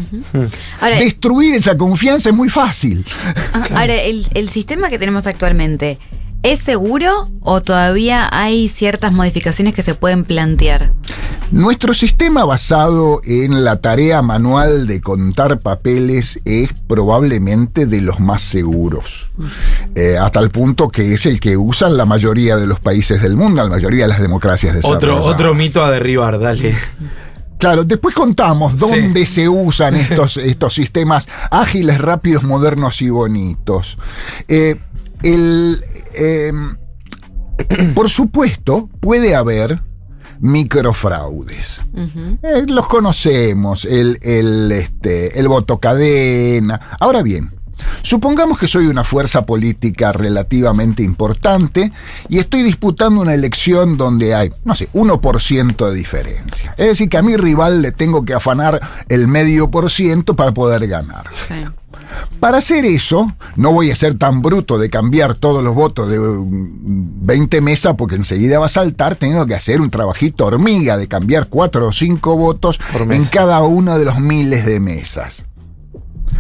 Ahora, 0.82 0.98
Destruir 0.98 1.56
esa 1.56 1.78
confianza 1.78 2.30
es 2.30 2.36
muy 2.36 2.50
fácil. 2.50 3.06
ahora 3.54 3.96
el, 3.96 4.26
el 4.34 4.50
sistema 4.50 4.90
que 4.90 5.00
tenemos 5.00 5.28
actualmente, 5.28 6.00
¿es 6.44 6.60
seguro 6.60 7.30
o 7.42 7.62
todavía 7.62 8.30
hay 8.32 8.68
ciertas 8.70 9.12
modificaciones 9.12 9.74
que 9.76 9.82
se 9.82 9.96
pueden 9.96 10.24
plantear? 10.24 10.94
Nuestro 11.52 11.94
sistema 11.94 12.44
basado 12.44 13.22
en 13.24 13.64
la 13.64 13.78
tarea 13.78 14.22
manual 14.22 14.86
de 14.86 15.00
contar 15.00 15.60
papeles 15.60 16.42
es 16.44 16.70
probablemente 16.88 17.86
de 17.86 18.02
los 18.02 18.20
más 18.20 18.42
seguros, 18.42 19.30
Eh, 19.96 20.18
a 20.18 20.30
tal 20.30 20.52
punto 20.52 20.90
que 20.90 21.14
es 21.14 21.26
el 21.26 21.40
que 21.40 21.56
usan 21.56 21.96
la 21.96 22.06
mayoría 22.06 22.58
de 22.58 22.68
los 22.68 22.80
países 22.80 23.22
del 23.22 23.38
mundo, 23.38 23.64
la 23.64 23.70
mayoría 23.70 24.04
de 24.04 24.10
las 24.10 24.20
democracias 24.22 24.76
Otro, 24.78 24.96
desarrolladas. 24.96 25.28
otro 25.28 25.54
mito 25.54 25.84
a 25.84 25.90
derribar, 25.90 26.38
dale. 26.40 26.76
Claro, 27.58 27.84
después 27.86 28.14
contamos 28.14 28.78
dónde 28.78 29.26
se 29.26 29.50
usan 29.50 29.96
estos, 29.96 30.38
estos 30.38 30.74
sistemas 30.74 31.28
ágiles, 31.50 32.00
rápidos, 32.00 32.44
modernos 32.44 33.02
y 33.02 33.10
bonitos. 33.10 33.98
Eh, 34.48 34.76
el, 35.24 35.84
eh, 36.18 36.52
por 37.96 38.10
supuesto, 38.10 38.90
puede 39.00 39.36
haber 39.36 39.82
microfraudes. 40.40 41.82
Eh, 41.96 42.66
los 42.68 42.88
conocemos, 42.88 43.86
el, 43.86 44.20
el, 44.22 44.72
este, 44.72 45.40
el 45.40 45.48
voto 45.48 45.80
cadena. 45.80 46.80
Ahora 47.00 47.24
bien, 47.24 47.52
supongamos 48.02 48.60
que 48.60 48.68
soy 48.68 48.88
una 48.88 49.04
fuerza 49.04 49.46
política 49.46 50.12
relativamente 50.12 51.04
importante 51.04 51.92
y 52.30 52.38
estoy 52.38 52.64
disputando 52.64 53.22
una 53.22 53.34
elección 53.34 53.98
donde 53.98 54.36
hay, 54.36 54.54
no 54.64 54.76
sé, 54.76 54.90
1% 54.94 55.90
de 55.90 55.96
diferencia. 55.96 56.76
Es 56.78 56.88
decir, 56.88 57.10
que 57.10 57.18
a 57.18 57.24
mi 57.24 57.36
rival 57.36 57.82
le 57.82 57.92
tengo 57.92 58.26
que 58.26 58.34
afanar 58.34 58.80
el 59.10 59.28
medio 59.28 59.72
por 59.72 59.90
ciento 59.90 60.36
para 60.36 60.54
poder 60.54 60.88
ganar. 60.88 61.26
Para 62.40 62.60
hacer 62.60 62.86
eso, 62.86 63.34
no 63.56 63.72
voy 63.72 63.92
a 63.92 63.96
ser 63.96 64.16
tan 64.16 64.42
bruto 64.42 64.78
de 64.78 64.90
cambiar 64.90 65.36
todos 65.36 65.64
los 65.64 65.74
votos 65.74 66.10
de 66.10 66.20
mm, 66.20 67.26
20 67.26 67.62
mesas 67.62 67.96
porque 67.98 68.16
enseguida 68.16 68.60
va 68.60 68.68
a 68.68 68.70
saltar. 68.70 69.16
Tengo 69.16 69.46
que 69.46 69.56
hacer 69.56 69.82
un 69.82 69.90
trabajito 69.90 70.46
hormiga 70.46 70.98
de 70.98 71.08
cambiar 71.08 71.48
4 71.48 71.88
o 71.88 71.94
5 71.94 72.38
votos 72.38 72.80
en 73.10 73.26
cada 73.26 73.62
una 73.64 73.98
de 73.98 74.06
los 74.06 74.20
miles 74.20 74.66
de 74.66 74.80
mesas. 74.80 75.46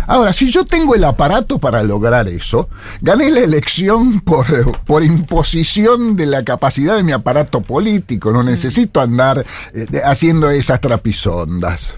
Ahora, 0.06 0.32
si 0.32 0.50
yo 0.50 0.66
tengo 0.66 0.96
el 0.96 1.04
aparato 1.04 1.60
para 1.60 1.84
lograr 1.84 2.28
eso, 2.28 2.70
gané 3.02 3.30
la 3.30 3.42
elección 3.42 4.22
por, 4.22 4.46
por 4.86 5.04
imposición 5.04 6.16
de 6.16 6.26
la 6.26 6.44
capacidad 6.44 6.96
de 6.96 7.04
mi 7.04 7.12
aparato 7.12 7.62
político. 7.62 8.32
No 8.32 8.44
necesito 8.44 9.02
andar 9.02 9.46
eh, 9.74 9.88
haciendo 10.06 10.50
esas 10.50 10.80
trapisondas. 10.80 11.96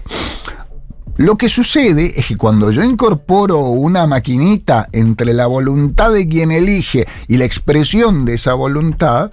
Lo 1.20 1.36
que 1.36 1.50
sucede 1.50 2.14
es 2.18 2.28
que 2.28 2.38
cuando 2.38 2.70
yo 2.70 2.82
incorporo 2.82 3.58
una 3.58 4.06
maquinita 4.06 4.88
entre 4.90 5.34
la 5.34 5.46
voluntad 5.46 6.14
de 6.14 6.26
quien 6.26 6.50
elige 6.50 7.06
y 7.28 7.36
la 7.36 7.44
expresión 7.44 8.24
de 8.24 8.32
esa 8.32 8.54
voluntad, 8.54 9.30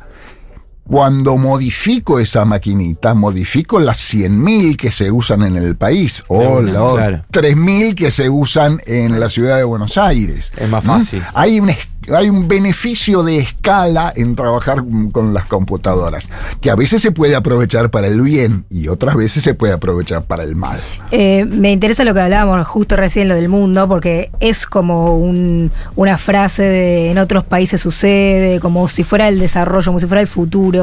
cuando 0.88 1.38
modifico 1.38 2.20
esa 2.20 2.46
maquinita, 2.46 3.14
modifico 3.14 3.80
las 3.80 3.98
100.000 4.14 4.78
que 4.78 4.92
se 4.92 5.12
usan 5.12 5.42
en 5.44 5.56
el 5.58 5.76
país 5.76 6.24
o 6.28 6.62
los 6.62 6.96
claro. 6.96 7.22
3.000 7.32 7.94
que 7.96 8.10
se 8.12 8.30
usan 8.30 8.80
en 8.86 9.20
la 9.20 9.30
ciudad 9.30 9.58
de 9.58 9.64
Buenos 9.64 9.98
Aires. 9.98 10.52
Es 10.56 10.70
más 10.70 10.84
¿Mm? 10.84 10.88
fácil. 10.88 11.24
Hay 11.34 11.60
un, 11.60 11.70
es- 11.72 11.88
hay 12.14 12.30
un 12.30 12.48
beneficio 12.48 13.22
de 13.22 13.38
escala 13.40 14.14
en 14.16 14.34
trabajar 14.38 14.82
con 15.12 15.34
las 15.34 15.46
computadoras, 15.46 16.30
que 16.62 16.72
a 16.72 16.76
veces 16.76 17.02
se 17.02 17.12
puede 17.12 17.36
aprovechar 17.36 17.92
para 17.92 18.08
el 18.08 18.22
bien 18.22 18.64
y 18.70 18.88
otras 18.88 19.16
veces 19.18 19.44
se 19.44 19.54
puede 19.56 19.74
aprovechar 19.74 20.24
para 20.24 20.44
el 20.44 20.56
mal. 20.56 20.80
Eh, 21.12 21.44
me 21.44 21.70
interesa 21.74 22.06
lo 22.06 22.14
que 22.14 22.22
hablábamos 22.22 22.66
justo 22.66 22.96
recién, 22.96 23.28
lo 23.28 23.36
del 23.36 23.50
mundo, 23.50 23.90
porque 23.90 24.32
es 24.40 24.66
como 24.68 25.18
un- 25.18 25.70
una 25.98 26.18
frase 26.18 26.64
de 26.64 27.12
en 27.12 27.18
otros 27.18 27.44
países 27.44 27.82
sucede, 27.82 28.62
como 28.62 28.88
si 28.88 29.04
fuera 29.04 29.28
el 29.28 29.38
desarrollo, 29.40 29.88
como 29.88 30.00
si 30.00 30.06
fuera 30.06 30.22
el 30.22 30.28
futuro. 30.28 30.77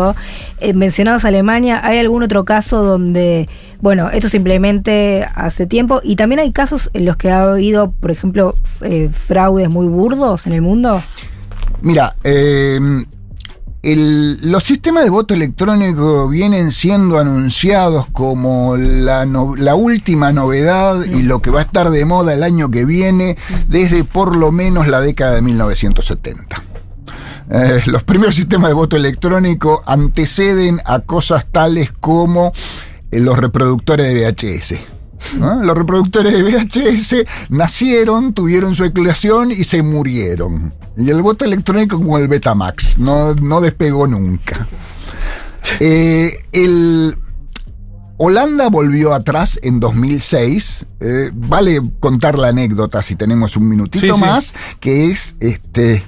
Eh, 0.60 0.72
mencionabas 0.72 1.24
Alemania, 1.24 1.80
¿hay 1.84 1.98
algún 1.98 2.22
otro 2.22 2.44
caso 2.44 2.82
donde, 2.82 3.48
bueno, 3.80 4.10
esto 4.10 4.28
se 4.28 4.36
implemente 4.38 5.26
hace 5.34 5.66
tiempo 5.66 6.00
y 6.02 6.16
también 6.16 6.40
hay 6.40 6.52
casos 6.52 6.90
en 6.94 7.04
los 7.04 7.16
que 7.16 7.30
ha 7.30 7.42
habido, 7.44 7.92
por 7.92 8.10
ejemplo, 8.10 8.54
eh, 8.82 9.10
fraudes 9.12 9.68
muy 9.70 9.86
burdos 9.86 10.46
en 10.46 10.52
el 10.54 10.62
mundo? 10.62 11.02
Mira, 11.82 12.16
eh, 12.24 12.80
el- 13.82 14.50
los 14.50 14.64
sistemas 14.64 15.04
de 15.04 15.10
voto 15.10 15.34
electrónico 15.34 16.26
vienen 16.28 16.72
siendo 16.72 17.18
anunciados 17.18 18.06
como 18.12 18.76
la, 18.78 19.26
no- 19.26 19.54
la 19.56 19.74
última 19.74 20.32
novedad 20.32 21.04
y 21.04 21.22
lo 21.22 21.40
que 21.42 21.50
va 21.50 21.60
a 21.60 21.64
estar 21.64 21.90
de 21.90 22.04
moda 22.06 22.32
el 22.32 22.42
año 22.42 22.70
que 22.70 22.86
viene 22.86 23.36
desde 23.68 24.02
por 24.04 24.36
lo 24.36 24.52
menos 24.52 24.88
la 24.88 25.02
década 25.02 25.34
de 25.34 25.42
1970. 25.42 26.62
Eh, 27.50 27.82
los 27.86 28.02
primeros 28.04 28.34
sistemas 28.34 28.70
de 28.70 28.74
voto 28.74 28.96
electrónico 28.96 29.82
anteceden 29.86 30.80
a 30.84 31.00
cosas 31.00 31.46
tales 31.50 31.92
como 31.92 32.52
eh, 33.10 33.20
los 33.20 33.38
reproductores 33.38 34.06
de 34.14 34.30
VHS. 34.30 34.74
¿no? 35.38 35.62
Los 35.62 35.76
reproductores 35.76 36.32
de 36.32 36.42
VHS 36.42 37.26
nacieron, 37.50 38.34
tuvieron 38.34 38.74
su 38.74 38.84
eclosión 38.84 39.50
y 39.50 39.64
se 39.64 39.82
murieron. 39.82 40.74
Y 40.96 41.10
el 41.10 41.22
voto 41.22 41.44
electrónico 41.44 41.96
como 41.98 42.18
el 42.18 42.28
Betamax, 42.28 42.98
no, 42.98 43.34
no 43.34 43.60
despegó 43.60 44.06
nunca. 44.06 44.66
Eh, 45.80 46.44
el, 46.52 47.16
Holanda 48.16 48.68
volvió 48.68 49.12
atrás 49.12 49.58
en 49.62 49.80
2006. 49.80 50.86
eh, 51.00 51.30
vale 51.34 51.80
contar 52.00 52.38
la 52.38 52.48
anécdota 52.48 53.02
si 53.02 53.16
tenemos 53.16 53.56
un 53.56 53.68
minutito 53.68 54.06
Sí, 54.06 54.12
sí. 54.12 54.20
más, 54.20 54.54
que 54.80 55.10
es 55.10 55.34
este. 55.40 56.04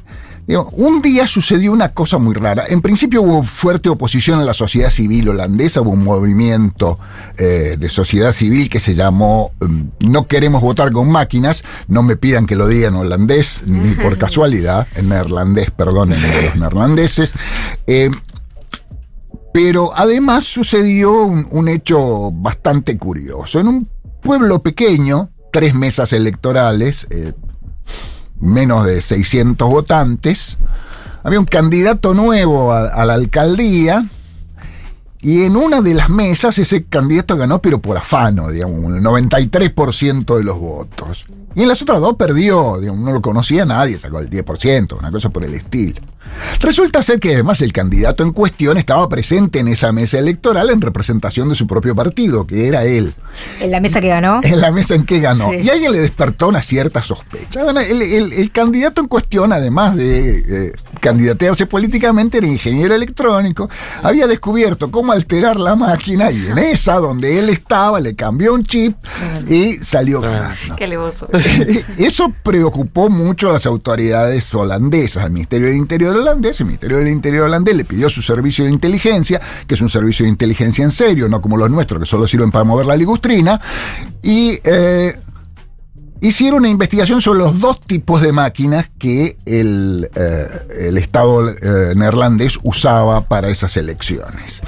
Digo, 0.46 0.70
un 0.72 1.02
día 1.02 1.26
sucedió 1.26 1.72
una 1.72 1.92
cosa 1.92 2.18
muy 2.18 2.34
rara. 2.34 2.64
En 2.68 2.82
principio 2.82 3.22
hubo 3.22 3.42
fuerte 3.42 3.88
oposición 3.88 4.40
en 4.40 4.46
la 4.46 4.54
sociedad 4.54 4.90
civil 4.90 5.28
holandesa, 5.28 5.80
hubo 5.80 5.90
un 5.90 6.04
movimiento 6.04 6.98
eh, 7.36 7.76
de 7.78 7.88
sociedad 7.88 8.32
civil 8.32 8.68
que 8.68 8.80
se 8.80 8.94
llamó 8.94 9.52
mm, 9.60 10.08
No 10.08 10.26
queremos 10.26 10.62
votar 10.62 10.92
con 10.92 11.10
máquinas, 11.10 11.64
no 11.88 12.02
me 12.02 12.16
pidan 12.16 12.46
que 12.46 12.56
lo 12.56 12.68
diga 12.68 12.88
en 12.88 12.94
holandés, 12.94 13.62
ni 13.66 13.94
por 13.94 14.18
casualidad, 14.18 14.86
en 14.94 15.08
neerlandés, 15.08 15.70
perdónenme 15.70 16.28
los 16.42 16.56
neerlandeses. 16.56 17.34
Eh, 17.86 18.10
pero 19.52 19.92
además 19.96 20.44
sucedió 20.44 21.22
un, 21.22 21.48
un 21.50 21.68
hecho 21.68 22.30
bastante 22.30 22.98
curioso. 22.98 23.58
En 23.58 23.68
un 23.68 23.88
pueblo 24.22 24.62
pequeño, 24.62 25.30
tres 25.50 25.74
mesas 25.74 26.12
electorales, 26.12 27.06
eh, 27.10 27.32
menos 28.40 28.84
de 28.84 29.00
600 29.00 29.68
votantes, 29.68 30.58
había 31.22 31.40
un 31.40 31.46
candidato 31.46 32.14
nuevo 32.14 32.72
a, 32.72 33.04
la 33.04 33.14
alcaldía 33.14 34.08
y 35.20 35.42
en 35.42 35.56
una 35.56 35.80
de 35.80 35.94
las 35.94 36.08
mesas 36.08 36.58
ese 36.58 36.84
candidato 36.84 37.36
ganó, 37.36 37.60
pero 37.60 37.80
por 37.80 37.96
afano, 37.96 38.50
digamos, 38.50 38.94
el 38.94 39.02
93% 39.02 40.36
de 40.36 40.44
los 40.44 40.58
votos. 40.58 41.26
Y 41.54 41.62
en 41.62 41.68
las 41.68 41.82
otras 41.82 42.00
dos 42.00 42.14
perdió, 42.14 42.78
digamos, 42.78 43.02
no 43.02 43.12
lo 43.12 43.22
conocía 43.22 43.64
nadie, 43.64 43.98
sacó 43.98 44.20
el 44.20 44.30
10%, 44.30 44.98
una 44.98 45.10
cosa 45.10 45.30
por 45.30 45.42
el 45.42 45.54
estilo. 45.54 46.00
Resulta 46.60 47.02
ser 47.02 47.18
que 47.20 47.34
además 47.34 47.60
el 47.62 47.72
candidato 47.72 48.22
en 48.22 48.32
cuestión 48.32 48.76
estaba 48.78 49.08
presente 49.08 49.58
en 49.60 49.68
esa 49.68 49.92
mesa 49.92 50.18
electoral 50.18 50.70
en 50.70 50.80
representación 50.80 51.48
de 51.48 51.54
su 51.54 51.66
propio 51.66 51.94
partido, 51.94 52.46
que 52.46 52.66
era 52.68 52.84
él, 52.84 53.14
En 53.60 53.70
la 53.70 53.80
mesa 53.80 54.00
que 54.00 54.08
ganó. 54.08 54.40
en 54.44 54.60
la 54.60 54.70
mesa 54.72 54.94
en 54.94 55.04
que 55.06 55.20
ganó. 55.20 55.50
Sí. 55.50 55.56
Y 55.62 55.70
a 55.70 55.72
alguien 55.74 55.92
le 55.92 55.98
despertó 56.00 56.48
una 56.48 56.62
cierta 56.62 57.02
sospecha. 57.02 57.64
Bueno, 57.64 57.80
el, 57.80 58.02
el- 58.02 58.32
el 58.32 58.50
candidato 58.52 59.00
en 59.00 59.08
cuestión, 59.08 59.52
además 59.52 59.96
de 59.96 60.68
eh, 60.68 60.72
candidatearse 61.00 61.66
políticamente, 61.66 62.38
era 62.38 62.46
ingeniero 62.46 62.94
electrónico, 62.94 63.68
había 64.02 64.26
descubierto 64.26 64.90
cómo 64.90 65.12
alterar 65.12 65.56
la 65.58 65.74
máquina 65.76 66.30
y 66.30 66.46
en 66.46 66.58
esa 66.58 66.94
donde 66.96 67.38
él 67.38 67.48
estaba 67.50 68.00
le 68.00 68.14
cambió 68.14 68.54
un 68.54 68.64
chip 68.64 68.96
y 69.48 69.74
salió 69.78 70.20
ganando. 70.20 70.56
Qué 70.76 70.84
alevoso. 70.84 71.28
Eso 71.98 72.32
preocupó 72.42 73.08
mucho 73.08 73.50
a 73.50 73.54
las 73.54 73.66
autoridades 73.66 74.52
holandesas, 74.54 75.24
al 75.24 75.30
Ministerio 75.32 75.68
del 75.68 75.76
Interior 75.76 76.15
holandés. 76.16 76.60
El 76.60 76.66
Ministerio 76.66 76.98
del 76.98 77.08
Interior 77.08 77.46
holandés 77.46 77.76
le 77.76 77.84
pidió 77.84 78.10
su 78.10 78.22
servicio 78.22 78.64
de 78.64 78.70
inteligencia, 78.70 79.40
que 79.66 79.74
es 79.74 79.80
un 79.80 79.90
servicio 79.90 80.24
de 80.24 80.30
inteligencia 80.30 80.84
en 80.84 80.90
serio, 80.90 81.28
no 81.28 81.40
como 81.40 81.56
los 81.56 81.70
nuestros, 81.70 82.00
que 82.00 82.06
solo 82.06 82.26
sirven 82.26 82.50
para 82.50 82.64
mover 82.64 82.86
la 82.86 82.96
ligustrina. 82.96 83.60
Y 84.22 84.58
eh, 84.64 85.14
hicieron 86.20 86.60
una 86.60 86.68
investigación 86.68 87.20
sobre 87.20 87.40
los 87.40 87.60
dos 87.60 87.80
tipos 87.80 88.22
de 88.22 88.32
máquinas 88.32 88.90
que 88.98 89.36
el, 89.46 90.10
eh, 90.14 90.48
el 90.88 90.98
Estado 90.98 91.50
eh, 91.50 91.94
neerlandés 91.94 92.58
usaba 92.62 93.22
para 93.22 93.48
esas 93.48 93.76
elecciones. 93.76 94.62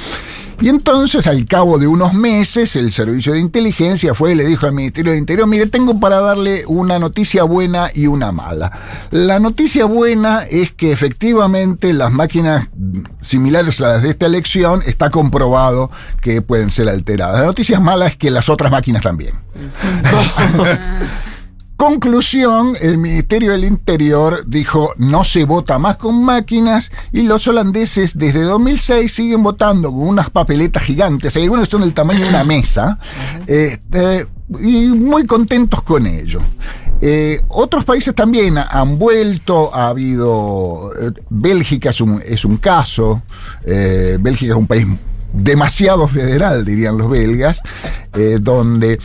Y 0.60 0.68
entonces, 0.68 1.28
al 1.28 1.44
cabo 1.44 1.78
de 1.78 1.86
unos 1.86 2.14
meses, 2.14 2.74
el 2.74 2.92
servicio 2.92 3.32
de 3.32 3.38
inteligencia 3.38 4.12
fue 4.12 4.32
y 4.32 4.34
le 4.34 4.44
dijo 4.44 4.66
al 4.66 4.72
Ministerio 4.72 5.12
de 5.12 5.18
Interior, 5.18 5.46
mire, 5.46 5.66
tengo 5.66 6.00
para 6.00 6.20
darle 6.20 6.64
una 6.66 6.98
noticia 6.98 7.44
buena 7.44 7.90
y 7.94 8.08
una 8.08 8.32
mala. 8.32 8.72
La 9.12 9.38
noticia 9.38 9.84
buena 9.84 10.42
es 10.42 10.72
que 10.72 10.90
efectivamente 10.90 11.92
las 11.92 12.10
máquinas 12.10 12.66
similares 13.20 13.80
a 13.80 13.88
las 13.88 14.02
de 14.02 14.10
esta 14.10 14.26
elección 14.26 14.82
está 14.84 15.10
comprobado 15.10 15.92
que 16.20 16.42
pueden 16.42 16.72
ser 16.72 16.88
alteradas. 16.88 17.40
La 17.40 17.46
noticia 17.46 17.78
mala 17.78 18.08
es 18.08 18.16
que 18.16 18.30
las 18.32 18.48
otras 18.48 18.72
máquinas 18.72 19.02
también. 19.02 19.34
Conclusión, 21.78 22.72
el 22.80 22.98
Ministerio 22.98 23.52
del 23.52 23.64
Interior 23.64 24.42
dijo 24.48 24.94
no 24.96 25.22
se 25.22 25.44
vota 25.44 25.78
más 25.78 25.96
con 25.96 26.24
máquinas 26.24 26.90
y 27.12 27.22
los 27.22 27.46
holandeses 27.46 28.18
desde 28.18 28.42
2006 28.42 29.14
siguen 29.14 29.44
votando 29.44 29.92
con 29.92 30.08
unas 30.08 30.28
papeletas 30.28 30.82
gigantes, 30.82 31.36
algunas 31.36 31.68
son 31.68 31.82
del 31.82 31.94
tamaño 31.94 32.24
de 32.24 32.30
una 32.30 32.42
mesa, 32.42 32.98
este, 33.46 34.26
y 34.58 34.88
muy 34.88 35.24
contentos 35.24 35.82
con 35.82 36.04
ello. 36.08 36.40
Eh, 37.00 37.42
otros 37.46 37.84
países 37.84 38.12
también 38.12 38.58
han 38.58 38.98
vuelto, 38.98 39.72
ha 39.72 39.90
habido, 39.90 40.90
eh, 41.00 41.12
Bélgica 41.30 41.90
es 41.90 42.00
un, 42.00 42.20
es 42.26 42.44
un 42.44 42.56
caso, 42.56 43.22
eh, 43.64 44.18
Bélgica 44.20 44.54
es 44.54 44.58
un 44.58 44.66
país 44.66 44.84
demasiado 45.32 46.08
federal, 46.08 46.64
dirían 46.64 46.98
los 46.98 47.08
belgas, 47.08 47.62
donde 48.40 48.98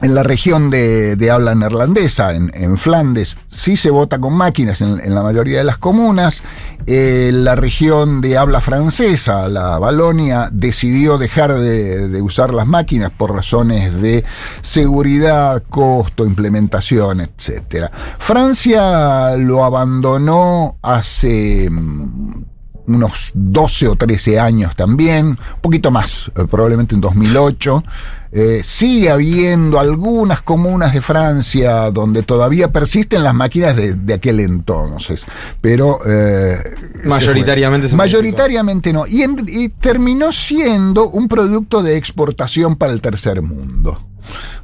en 0.00 0.14
la 0.14 0.22
región 0.22 0.70
de, 0.70 1.30
habla 1.30 1.54
neerlandesa, 1.54 2.32
en, 2.32 2.78
Flandes, 2.78 3.36
sí 3.50 3.76
se 3.76 3.90
vota 3.90 4.18
con 4.18 4.34
máquinas 4.34 4.80
en, 4.80 5.00
en 5.00 5.14
la 5.14 5.22
mayoría 5.22 5.58
de 5.58 5.64
las 5.64 5.78
comunas. 5.78 6.42
Eh, 6.86 7.30
la 7.34 7.54
región 7.54 8.20
de 8.20 8.38
habla 8.38 8.60
francesa, 8.60 9.48
la 9.48 9.78
Valonia, 9.78 10.48
decidió 10.52 11.18
dejar 11.18 11.54
de, 11.54 12.08
de 12.08 12.22
usar 12.22 12.54
las 12.54 12.66
máquinas 12.66 13.10
por 13.10 13.34
razones 13.34 14.00
de 14.00 14.24
seguridad, 14.62 15.62
costo, 15.68 16.24
implementación, 16.24 17.20
etc. 17.20 17.90
Francia 18.18 19.36
lo 19.36 19.64
abandonó 19.64 20.78
hace 20.82 21.68
mm, 21.70 22.44
unos 22.88 23.32
12 23.34 23.88
o 23.88 23.96
13 23.96 24.40
años 24.40 24.74
también, 24.74 25.26
un 25.26 25.60
poquito 25.60 25.90
más, 25.90 26.30
eh, 26.36 26.46
probablemente 26.50 26.94
en 26.94 27.00
2008. 27.00 27.84
Eh, 28.30 28.60
sigue 28.62 29.10
habiendo 29.10 29.78
algunas 29.78 30.42
comunas 30.42 30.92
de 30.92 31.00
Francia 31.00 31.90
donde 31.90 32.22
todavía 32.22 32.70
persisten 32.72 33.24
las 33.24 33.34
máquinas 33.34 33.74
de, 33.74 33.94
de 33.94 34.14
aquel 34.14 34.40
entonces, 34.40 35.24
pero 35.60 35.98
eh, 36.06 36.62
Mayoritariamente 37.04 37.88
se 37.88 37.96
mayoritariamente 37.96 38.92
no. 38.92 39.06
Y, 39.06 39.22
en- 39.22 39.46
y 39.48 39.68
terminó 39.70 40.30
siendo 40.32 41.08
un 41.08 41.28
producto 41.28 41.82
de 41.82 41.96
exportación 41.96 42.76
para 42.76 42.92
el 42.92 43.00
tercer 43.00 43.40
mundo. 43.42 44.07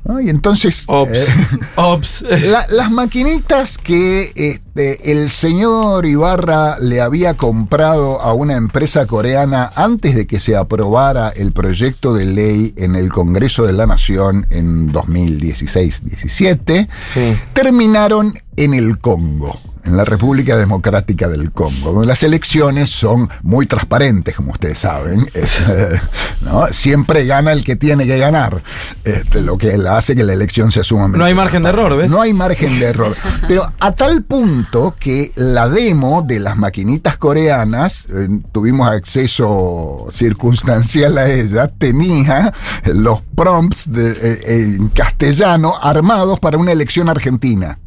¿No? 0.04 0.20
Y 0.20 0.28
entonces... 0.30 0.84
Ops. 0.86 1.10
eh, 1.10 1.24
Ops. 1.76 2.22
la- 2.42 2.66
las 2.70 2.90
maquinitas 2.90 3.78
que 3.78 4.32
este, 4.36 5.12
el 5.12 5.30
señor 5.30 6.04
Ibarra 6.06 6.78
le 6.78 7.00
había 7.00 7.34
comprado 7.34 8.20
a 8.20 8.32
una 8.34 8.54
empresa 8.56 9.06
coreana 9.06 9.70
antes 9.74 10.14
de 10.14 10.26
que 10.26 10.40
se 10.40 10.56
aprobara 10.56 11.30
el 11.30 11.52
proyecto 11.52 12.12
de 12.14 12.24
ley 12.26 12.74
en 12.76 12.96
el 12.96 13.10
Congreso 13.10 13.64
de 13.64 13.72
la 13.72 13.86
Nación 13.86 14.46
en 14.50 14.92
2016-17, 14.92 16.88
Sí. 17.02 17.36
terminaron 17.52 18.34
en 18.56 18.74
el 18.74 18.98
Congo, 18.98 19.58
en 19.84 19.96
la 19.96 20.04
República 20.04 20.56
Democrática 20.56 21.28
del 21.28 21.52
Congo. 21.52 22.02
Las 22.04 22.22
elecciones 22.22 22.90
son 22.90 23.28
muy 23.42 23.66
transparentes, 23.66 24.34
como 24.36 24.52
ustedes 24.52 24.78
saben. 24.78 25.28
Es, 25.34 25.58
¿no? 26.42 26.66
Siempre 26.68 27.26
gana 27.26 27.52
el 27.52 27.64
que 27.64 27.76
tiene 27.76 28.06
que 28.06 28.18
ganar, 28.18 28.62
este, 29.04 29.40
lo 29.40 29.58
que 29.58 29.72
hace 29.90 30.14
que 30.16 30.24
la 30.24 30.32
elección 30.32 30.70
sea 30.72 30.84
sumamente... 30.84 31.18
No 31.18 31.24
hay 31.24 31.34
margen 31.34 31.62
de 31.62 31.68
error, 31.70 31.96
¿ves? 31.96 32.10
No 32.10 32.20
hay 32.22 32.32
margen 32.32 32.78
de 32.80 32.86
error. 32.86 33.14
Pero 33.48 33.72
a 33.80 33.92
tal 33.92 34.22
punto 34.22 34.94
que 34.98 35.32
la 35.36 35.68
demo 35.68 36.22
de 36.22 36.40
las 36.40 36.56
maquinitas 36.56 37.16
coreanas, 37.18 38.06
eh, 38.10 38.28
tuvimos 38.52 38.88
acceso 38.88 40.06
circunstancial 40.10 41.18
a 41.18 41.28
ella, 41.28 41.68
tenía 41.68 42.52
los 42.86 43.20
prompts 43.34 43.90
de- 43.92 44.12
eh, 44.12 44.62
en 44.76 44.88
castellano 44.88 45.74
armados 45.82 46.38
para 46.40 46.58
una 46.58 46.72
elección 46.72 47.08
argentina. 47.08 47.78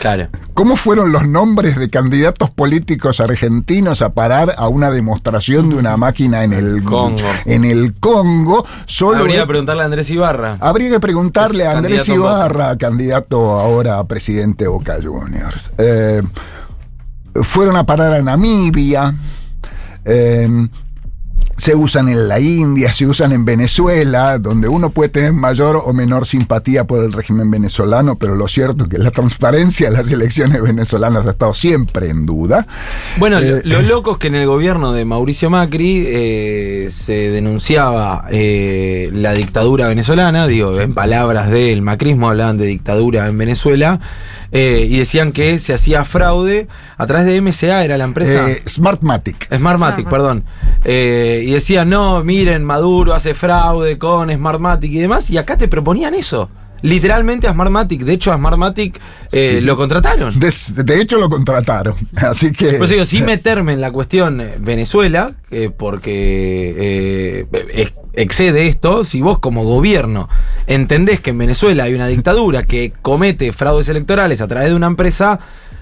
Claro. 0.00 0.28
¿Cómo 0.54 0.76
fueron 0.76 1.10
los 1.10 1.26
nombres 1.26 1.76
de 1.76 1.90
candidatos 1.90 2.48
políticos 2.48 3.18
argentinos 3.18 4.02
a 4.02 4.10
parar 4.14 4.54
a 4.56 4.68
una 4.68 4.92
demostración 4.92 5.68
de 5.68 5.76
una 5.76 5.96
máquina 5.96 6.44
en 6.44 6.52
el 6.52 6.84
Congo. 6.84 7.26
En 7.44 7.64
el 7.64 7.94
Congo, 7.94 8.64
solo 8.86 9.18
Habría 9.18 9.40
que 9.40 9.46
preguntarle 9.48 9.82
a 9.82 9.86
Andrés 9.86 10.10
Ibarra. 10.10 10.56
Habría 10.60 10.90
que 10.90 11.00
preguntarle 11.00 11.66
a 11.66 11.76
Andrés 11.76 12.06
candidato 12.06 12.14
Ibarra, 12.14 12.78
candidato 12.78 13.50
ahora 13.60 13.98
a 13.98 14.04
presidente 14.06 14.64
de 14.64 14.68
Boca 14.68 14.96
Juniors. 15.02 15.72
Eh, 15.76 16.22
fueron 17.34 17.76
a 17.76 17.84
parar 17.84 18.12
a 18.12 18.22
Namibia. 18.22 19.12
eh, 20.04 20.68
se 21.56 21.74
usan 21.74 22.08
en 22.08 22.28
la 22.28 22.40
India, 22.40 22.92
se 22.92 23.06
usan 23.06 23.32
en 23.32 23.44
Venezuela, 23.44 24.38
donde 24.38 24.68
uno 24.68 24.90
puede 24.90 25.08
tener 25.10 25.32
mayor 25.32 25.80
o 25.84 25.92
menor 25.92 26.26
simpatía 26.26 26.84
por 26.84 27.04
el 27.04 27.12
régimen 27.12 27.50
venezolano, 27.50 28.16
pero 28.16 28.34
lo 28.34 28.48
cierto 28.48 28.84
es 28.84 28.90
que 28.90 28.98
la 28.98 29.10
transparencia 29.10 29.90
de 29.90 29.96
las 29.96 30.10
elecciones 30.10 30.60
venezolanas 30.62 31.26
ha 31.26 31.30
estado 31.30 31.54
siempre 31.54 32.10
en 32.10 32.26
duda. 32.26 32.66
Bueno, 33.18 33.40
lo- 33.40 33.56
Eh, 33.58 33.62
lo 33.64 33.82
loco 33.82 34.12
es 34.12 34.18
que 34.18 34.26
en 34.28 34.34
el 34.34 34.46
gobierno 34.46 34.92
de 34.92 35.04
Mauricio 35.04 35.50
Macri 35.50 36.04
eh, 36.06 36.88
se 36.92 37.30
denunciaba 37.30 38.26
eh, 38.30 39.10
la 39.12 39.32
dictadura 39.32 39.88
venezolana, 39.88 40.46
digo, 40.46 40.80
en 40.80 40.94
palabras 40.94 41.50
del 41.50 41.82
macrismo 41.82 42.28
hablaban 42.30 42.58
de 42.58 42.66
dictadura 42.66 43.28
en 43.28 43.38
Venezuela, 43.38 44.00
eh, 44.54 44.86
y 44.88 44.98
decían 44.98 45.32
que 45.32 45.58
se 45.58 45.74
hacía 45.74 46.04
fraude 46.04 46.68
a 46.96 47.06
través 47.06 47.26
de 47.26 47.40
MCA, 47.40 47.84
era 47.84 47.98
la 47.98 48.04
empresa. 48.04 48.48
eh, 48.50 48.62
Smartmatic. 48.66 49.54
Smartmatic, 49.54 50.08
perdón. 50.08 50.44
Eh, 50.84 51.42
y 51.44 51.50
decían, 51.50 51.90
no, 51.90 52.22
miren, 52.22 52.64
Maduro 52.64 53.14
hace 53.14 53.34
fraude 53.34 53.98
con 53.98 54.30
Smartmatic 54.32 54.92
y 54.92 54.98
demás, 54.98 55.28
y 55.28 55.38
acá 55.38 55.56
te 55.58 55.66
proponían 55.66 56.14
eso. 56.14 56.48
Literalmente 56.82 57.48
a 57.48 57.52
Smartmatic. 57.52 58.02
De 58.02 58.12
hecho, 58.12 58.32
a 58.32 58.36
Smartmatic 58.36 59.00
eh, 59.32 59.56
Sí. 59.58 59.64
lo 59.64 59.76
contrataron. 59.76 60.38
De, 60.38 60.52
de 60.84 61.00
hecho, 61.00 61.18
lo 61.18 61.30
contrataron. 61.30 61.94
Así 62.16 62.52
que. 62.52 62.78
Digo, 62.78 63.04
sin 63.06 63.24
meterme 63.26 63.72
en 63.72 63.80
la 63.80 63.90
cuestión 63.90 64.40
eh, 64.40 64.56
Venezuela, 64.60 65.32
eh, 65.50 65.70
porque 65.74 66.74
eh, 66.76 67.46
ex- 67.74 67.94
excede 68.12 68.66
esto, 68.68 69.02
si 69.04 69.20
vos 69.22 69.38
como 69.38 69.64
gobierno 69.64 70.28
entendés 70.66 71.20
que 71.20 71.30
en 71.30 71.38
Venezuela 71.38 71.84
hay 71.84 71.94
una 71.94 72.06
dictadura 72.06 72.62
que 72.64 72.92
comete 73.02 73.52
fraudes 73.52 73.88
electorales 73.88 74.40
a 74.40 74.48
través 74.48 74.68
de 74.68 74.74
una 74.74 74.86
empresa, 74.86 75.40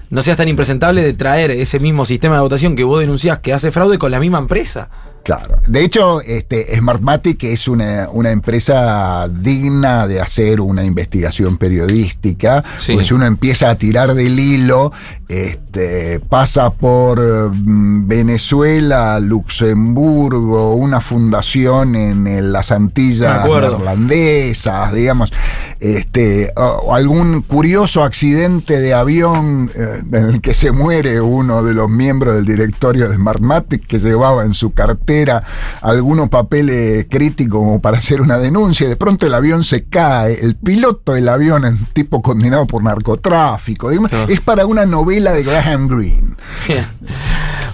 no 0.09 0.21
seas 0.23 0.37
tan 0.37 0.47
impresentable 0.47 1.03
de 1.03 1.13
traer 1.13 1.51
ese 1.51 1.79
mismo 1.79 2.05
sistema 2.05 2.35
de 2.35 2.41
votación 2.41 2.75
que 2.75 2.83
vos 2.83 2.99
denunciás 2.99 3.39
que 3.39 3.53
hace 3.53 3.71
fraude 3.71 3.97
con 3.97 4.11
la 4.11 4.19
misma 4.19 4.39
empresa. 4.39 4.89
Claro. 5.23 5.59
De 5.67 5.83
hecho, 5.83 6.21
este, 6.21 6.75
Smartmatic 6.75 7.43
es 7.45 7.67
una, 7.67 8.09
una 8.11 8.31
empresa 8.31 9.29
digna 9.29 10.05
de 10.05 10.19
hacer 10.19 10.59
una 10.59 10.83
investigación 10.83 11.57
periodística. 11.57 12.63
Sí. 12.77 12.93
Porque 12.93 13.07
si 13.07 13.13
uno 13.13 13.25
empieza 13.25 13.69
a 13.69 13.75
tirar 13.75 14.13
del 14.13 14.37
hilo, 14.37 14.91
este, 15.33 16.19
pasa 16.19 16.69
por 16.71 17.19
mm, 17.51 18.07
Venezuela, 18.07 19.19
Luxemburgo, 19.19 20.73
una 20.75 21.01
fundación 21.01 21.95
en, 21.95 22.27
en 22.27 22.51
las 22.51 22.71
Antillas 22.71 23.43
neerlandesas, 23.43 24.93
digamos, 24.93 25.33
este, 25.79 26.53
o, 26.55 26.93
algún 26.93 27.41
curioso 27.41 28.03
accidente 28.03 28.79
de 28.79 28.93
avión 28.93 29.71
eh, 29.75 30.03
en 30.11 30.25
el 30.25 30.41
que 30.41 30.53
se 30.53 30.71
muere 30.71 31.19
uno 31.19 31.63
de 31.63 31.73
los 31.73 31.89
miembros 31.89 32.35
del 32.35 32.45
directorio 32.45 33.09
de 33.09 33.15
Smartmatic 33.15 33.85
que 33.85 33.99
llevaba 33.99 34.45
en 34.45 34.53
su 34.53 34.73
cartera 34.73 35.43
algunos 35.81 36.29
papeles 36.29 37.07
críticos 37.09 37.59
como 37.59 37.81
para 37.81 37.97
hacer 37.97 38.21
una 38.21 38.37
denuncia 38.37 38.85
y 38.85 38.89
de 38.89 38.95
pronto 38.95 39.25
el 39.25 39.33
avión 39.33 39.63
se 39.63 39.83
cae, 39.83 40.39
el 40.41 40.55
piloto 40.55 41.13
del 41.13 41.27
avión 41.27 41.65
es 41.65 41.71
un 41.71 41.85
tipo 41.93 42.21
condenado 42.21 42.65
por 42.65 42.83
narcotráfico, 42.83 43.89
digamos, 43.89 44.13
Ah. 44.13 44.25
es 44.29 44.41
para 44.41 44.65
una 44.65 44.85
novela 44.85 45.22
de 45.31 45.43
Graham 45.43 45.87
Greene. 45.87 46.35
Bien. 46.67 46.85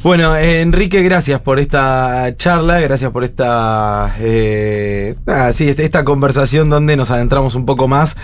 Bueno, 0.04 0.36
eh, 0.38 0.62
Enrique, 0.62 1.02
gracias 1.04 1.42
por 1.42 1.60
esta 1.60 2.34
charla, 2.38 2.80
gracias 2.80 3.12
por 3.12 3.26
esta, 3.26 4.16
eh, 4.20 5.16
este- 5.50 5.84
esta 5.84 6.06
conversación 6.06 6.70
donde 6.70 6.96
nos 6.96 7.12
adentramos 7.12 7.56
un 7.56 7.66
poco 7.66 7.90
más 7.90 8.16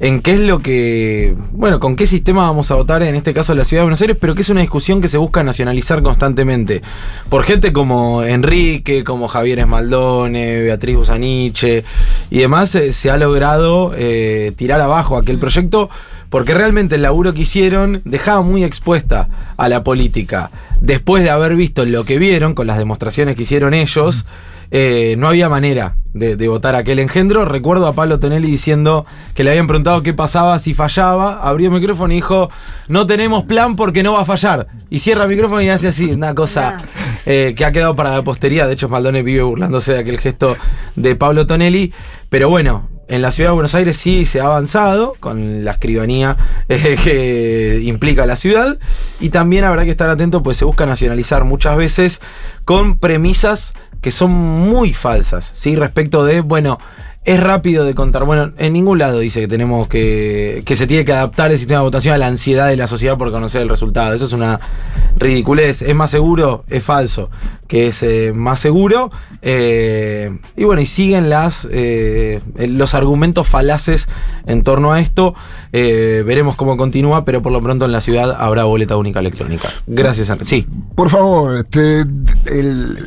en 0.00 0.22
qué 0.22 0.32
es 0.34 0.40
lo 0.40 0.58
que, 0.58 1.36
bueno, 1.52 1.78
con 1.78 1.94
qué 1.94 2.06
sistema 2.06 2.42
vamos 2.48 2.70
a 2.72 2.74
votar, 2.74 3.02
en 3.04 3.14
este 3.14 3.32
caso 3.32 3.54
la 3.54 3.64
ciudad 3.64 3.82
de 3.82 3.84
Buenos 3.84 4.00
Aires, 4.00 4.16
pero 4.20 4.34
que 4.34 4.42
es 4.42 4.48
una 4.48 4.62
discusión 4.62 5.00
que 5.00 5.06
se 5.08 5.18
busca 5.18 5.44
nacionalizar 5.44 6.02
constantemente 6.02 6.82
por 7.28 7.44
gente 7.44 7.72
como 7.72 8.24
Enrique, 8.24 9.04
como 9.04 9.28
Javier 9.28 9.60
Esmaldone, 9.60 10.62
Beatriz 10.62 10.96
Busaniche 10.96 11.84
y 12.30 12.38
demás, 12.40 12.74
eh, 12.74 12.92
se 12.92 13.08
ha 13.10 13.16
logrado 13.16 13.92
eh, 13.96 14.52
tirar 14.56 14.80
abajo 14.80 15.16
aquel 15.16 15.38
proyecto 15.38 15.90
porque 16.30 16.54
realmente 16.54 16.94
el 16.94 17.02
laburo 17.02 17.34
que 17.34 17.42
hicieron 17.42 18.00
dejaba 18.04 18.42
muy 18.42 18.64
expuesta 18.64 19.28
a 19.56 19.68
la 19.68 19.84
política. 19.84 20.50
Después 20.80 21.22
de 21.22 21.30
haber 21.30 21.56
visto 21.56 21.84
lo 21.84 22.04
que 22.04 22.18
vieron 22.18 22.54
con 22.54 22.66
las 22.66 22.78
demostraciones 22.78 23.36
que 23.36 23.42
hicieron 23.42 23.74
ellos, 23.74 24.24
eh, 24.72 25.16
no 25.18 25.26
había 25.26 25.48
manera 25.48 25.96
de, 26.14 26.36
de 26.36 26.48
votar 26.48 26.76
aquel 26.76 27.00
engendro. 27.00 27.44
Recuerdo 27.44 27.88
a 27.88 27.92
Pablo 27.92 28.20
Tonelli 28.20 28.48
diciendo 28.48 29.04
que 29.34 29.42
le 29.42 29.50
habían 29.50 29.66
preguntado 29.66 30.02
qué 30.02 30.14
pasaba 30.14 30.58
si 30.60 30.74
fallaba. 30.74 31.40
Abrió 31.42 31.68
el 31.68 31.74
micrófono 31.74 32.12
y 32.12 32.16
dijo: 32.16 32.50
No 32.86 33.06
tenemos 33.06 33.44
plan 33.44 33.74
porque 33.74 34.04
no 34.04 34.12
va 34.12 34.20
a 34.20 34.24
fallar. 34.24 34.68
Y 34.88 35.00
cierra 35.00 35.24
el 35.24 35.30
micrófono 35.30 35.60
y 35.62 35.68
hace 35.68 35.88
así, 35.88 36.12
una 36.12 36.34
cosa 36.34 36.80
eh, 37.26 37.54
que 37.56 37.64
ha 37.64 37.72
quedado 37.72 37.96
para 37.96 38.12
la 38.12 38.22
posteridad. 38.22 38.68
De 38.68 38.74
hecho, 38.74 38.88
Maldone 38.88 39.24
vive 39.24 39.42
burlándose 39.42 39.94
de 39.94 39.98
aquel 39.98 40.18
gesto 40.18 40.56
de 40.94 41.16
Pablo 41.16 41.46
Tonelli. 41.48 41.92
Pero 42.28 42.48
bueno, 42.48 42.88
en 43.10 43.22
la 43.22 43.32
ciudad 43.32 43.50
de 43.50 43.54
Buenos 43.54 43.74
Aires 43.74 43.96
sí 43.96 44.24
se 44.24 44.40
ha 44.40 44.44
avanzado 44.44 45.16
con 45.18 45.64
la 45.64 45.72
escribanía 45.72 46.36
eh, 46.68 46.96
que 47.02 47.80
implica 47.82 48.24
la 48.24 48.36
ciudad 48.36 48.78
y 49.18 49.30
también 49.30 49.64
habrá 49.64 49.84
que 49.84 49.90
estar 49.90 50.08
atento 50.08 50.44
pues 50.44 50.56
se 50.56 50.64
busca 50.64 50.86
nacionalizar 50.86 51.44
muchas 51.44 51.76
veces 51.76 52.20
con 52.64 52.98
premisas 52.98 53.74
que 54.00 54.12
son 54.12 54.30
muy 54.30 54.94
falsas, 54.94 55.50
¿sí? 55.52 55.76
Respecto 55.76 56.24
de, 56.24 56.40
bueno, 56.40 56.78
es 57.22 57.38
rápido 57.38 57.84
de 57.84 57.94
contar. 57.94 58.24
Bueno, 58.24 58.52
en 58.56 58.72
ningún 58.72 58.98
lado 58.98 59.18
dice 59.18 59.40
que 59.40 59.48
tenemos 59.48 59.88
que. 59.88 60.62
que 60.64 60.74
se 60.74 60.86
tiene 60.86 61.04
que 61.04 61.12
adaptar 61.12 61.52
el 61.52 61.58
sistema 61.58 61.80
de 61.80 61.84
votación 61.84 62.14
a 62.14 62.18
la 62.18 62.26
ansiedad 62.26 62.68
de 62.68 62.76
la 62.76 62.86
sociedad 62.86 63.18
por 63.18 63.30
conocer 63.30 63.60
el 63.60 63.68
resultado. 63.68 64.14
Eso 64.14 64.24
es 64.24 64.32
una 64.32 64.58
ridiculez. 65.16 65.82
¿Es 65.82 65.94
más 65.94 66.10
seguro? 66.10 66.64
Es 66.68 66.82
falso. 66.82 67.30
Que 67.68 67.88
es 67.88 68.02
eh, 68.02 68.32
más 68.34 68.58
seguro. 68.58 69.12
Eh, 69.42 70.38
y 70.56 70.64
bueno, 70.64 70.80
y 70.80 70.86
siguen 70.86 71.28
las 71.28 71.68
eh, 71.70 72.40
los 72.56 72.94
argumentos 72.94 73.46
falaces 73.46 74.08
en 74.46 74.62
torno 74.62 74.92
a 74.92 75.00
esto. 75.00 75.34
Veremos 75.72 76.56
cómo 76.56 76.76
continúa, 76.76 77.24
pero 77.24 77.42
por 77.42 77.52
lo 77.52 77.60
pronto 77.60 77.84
en 77.84 77.92
la 77.92 78.00
ciudad 78.00 78.34
habrá 78.40 78.64
boleta 78.64 78.96
única 78.96 79.20
electrónica. 79.20 79.68
Gracias, 79.86 80.28
Henry. 80.30 80.46
Sí. 80.46 80.66
Por 80.96 81.10
favor, 81.10 81.58
este, 81.58 82.04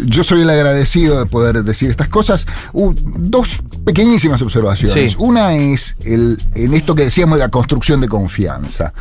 yo 0.06 0.24
soy 0.24 0.44
el 0.44 0.50
agradecido 0.50 1.20
de 1.20 1.26
poder 1.26 1.64
decir 1.64 1.90
estas 1.90 2.08
cosas. 2.08 2.46
Dos 2.74 3.62
pequeñísimas 4.04 4.42
observaciones. 4.42 5.12
Sí. 5.12 5.18
Una 5.20 5.56
es 5.56 5.96
el, 6.04 6.38
en 6.56 6.74
esto 6.74 6.94
que 6.94 7.04
decíamos 7.04 7.38
de 7.38 7.44
la 7.46 7.50
construcción 7.50 8.02
de 8.02 8.10
confianza. 8.10 8.94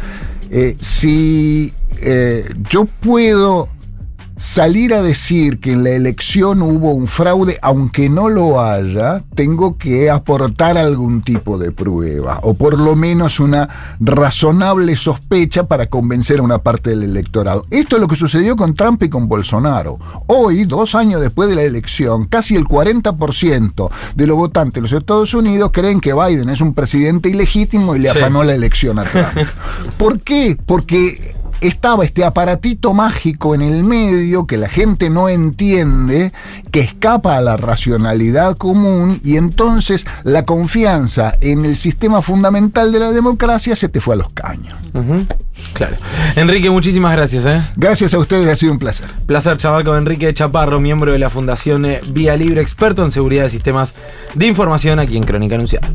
Eh, 0.51 0.77
si 0.79 1.73
eh, 2.01 2.49
yo 2.71 2.85
puedo 2.85 3.69
salir 4.43 4.93
a 4.93 5.01
decir 5.03 5.61
que 5.61 5.71
en 5.71 5.85
la 5.85 5.91
elección 5.91 6.63
hubo 6.63 6.91
un 6.91 7.07
fraude, 7.07 7.61
aunque 7.63 8.09
no 8.09 8.29
lo 8.29 8.61
haya, 8.61 9.23
tengo 9.37 9.79
que 9.79 10.11
aportar 10.11 10.77
algún 10.77 11.23
tipo 11.23 11.59
de 11.59 11.71
prueba, 11.71 12.41
o 12.43 12.53
por 12.55 12.77
lo 12.77 12.97
menos 12.97 13.39
una 13.39 13.69
razonable 14.01 14.97
sospecha 14.97 15.69
para 15.69 15.87
convencer 15.87 16.41
a 16.41 16.43
una 16.43 16.59
parte 16.59 16.91
del 16.91 17.05
electorado. 17.05 17.63
Esto 17.71 17.95
es 17.95 18.03
lo 18.03 18.09
que 18.09 18.17
sucedió 18.17 18.57
con 18.57 18.75
Trump 18.75 19.01
y 19.05 19.09
con 19.09 19.29
Bolsonaro. 19.29 20.01
Hoy, 20.27 20.65
dos 20.65 20.97
años 20.97 21.21
después 21.21 21.49
de 21.49 21.55
la 21.55 21.63
elección, 21.63 22.25
casi 22.25 22.57
el 22.57 22.65
40% 22.65 23.91
de 24.17 24.27
los 24.27 24.37
votantes 24.37 24.75
de 24.75 24.81
los 24.81 24.93
Estados 24.93 25.35
Unidos 25.35 25.71
creen 25.73 26.01
que 26.01 26.15
Biden 26.15 26.49
es 26.49 26.61
un 26.61 26.75
presidente 26.75 27.29
ilegítimo 27.29 27.95
y 27.95 28.01
le 28.01 28.11
Sí. 28.11 28.19
afanó 28.19 28.43
la 28.43 28.55
elección 28.57 28.99
a 28.99 29.05
Trump. 29.05 29.29
¿Por 29.99 30.19
qué? 30.21 30.59
Porque 30.67 31.37
estaba 31.63 32.05
este 32.05 32.25
aparatito 32.25 32.93
mágico 32.93 33.55
en 33.55 33.63
el 33.63 33.85
medio 33.85 34.47
que 34.47 34.57
la 34.57 34.69
gente 34.69 35.09
no 35.11 35.29
entiende, 35.29 36.33
que 36.71 36.81
escapa 36.81 37.37
a 37.37 37.41
la 37.41 37.57
racionalidad 37.57 38.57
común 38.57 39.21
y 39.25 39.37
entonces 39.37 40.05
la 40.25 40.45
confianza 40.45 41.37
en 41.41 41.65
el 41.65 41.77
sistema 41.77 42.21
fundamental 42.21 42.93
de 42.93 42.99
la 42.99 43.11
democracia 43.13 43.77
se 43.77 43.89
te 43.89 44.01
fue 44.01 44.15
a 44.15 44.19
los 44.19 44.31
caños. 44.31 44.75
Claro. 45.75 45.97
Enrique, 46.35 46.69
muchísimas 46.71 47.13
gracias, 47.13 47.47
¿eh? 47.47 47.63
Gracias 47.77 48.13
a 48.15 48.19
ustedes, 48.19 48.49
ha 48.49 48.57
sido 48.57 48.73
un 48.73 48.79
placer. 48.79 49.07
Placer 49.27 49.57
charlar 49.59 49.85
con 49.85 49.97
Enrique 49.97 50.35
Chaparro, 50.35 50.81
miembro 50.81 51.13
de 51.13 51.19
la 51.19 51.31
Fundación 51.31 51.87
eh, 51.87 52.01
Vía 52.09 52.37
Libre, 52.37 52.61
experto 52.61 53.05
en 53.05 53.13
seguridad 53.13 53.45
de 53.45 53.51
sistemas 53.51 53.95
de 54.35 54.47
información 54.47 54.99
aquí 54.99 55.17
en 55.17 55.23
Crónica 55.23 55.55
Anunciada. 55.55 55.89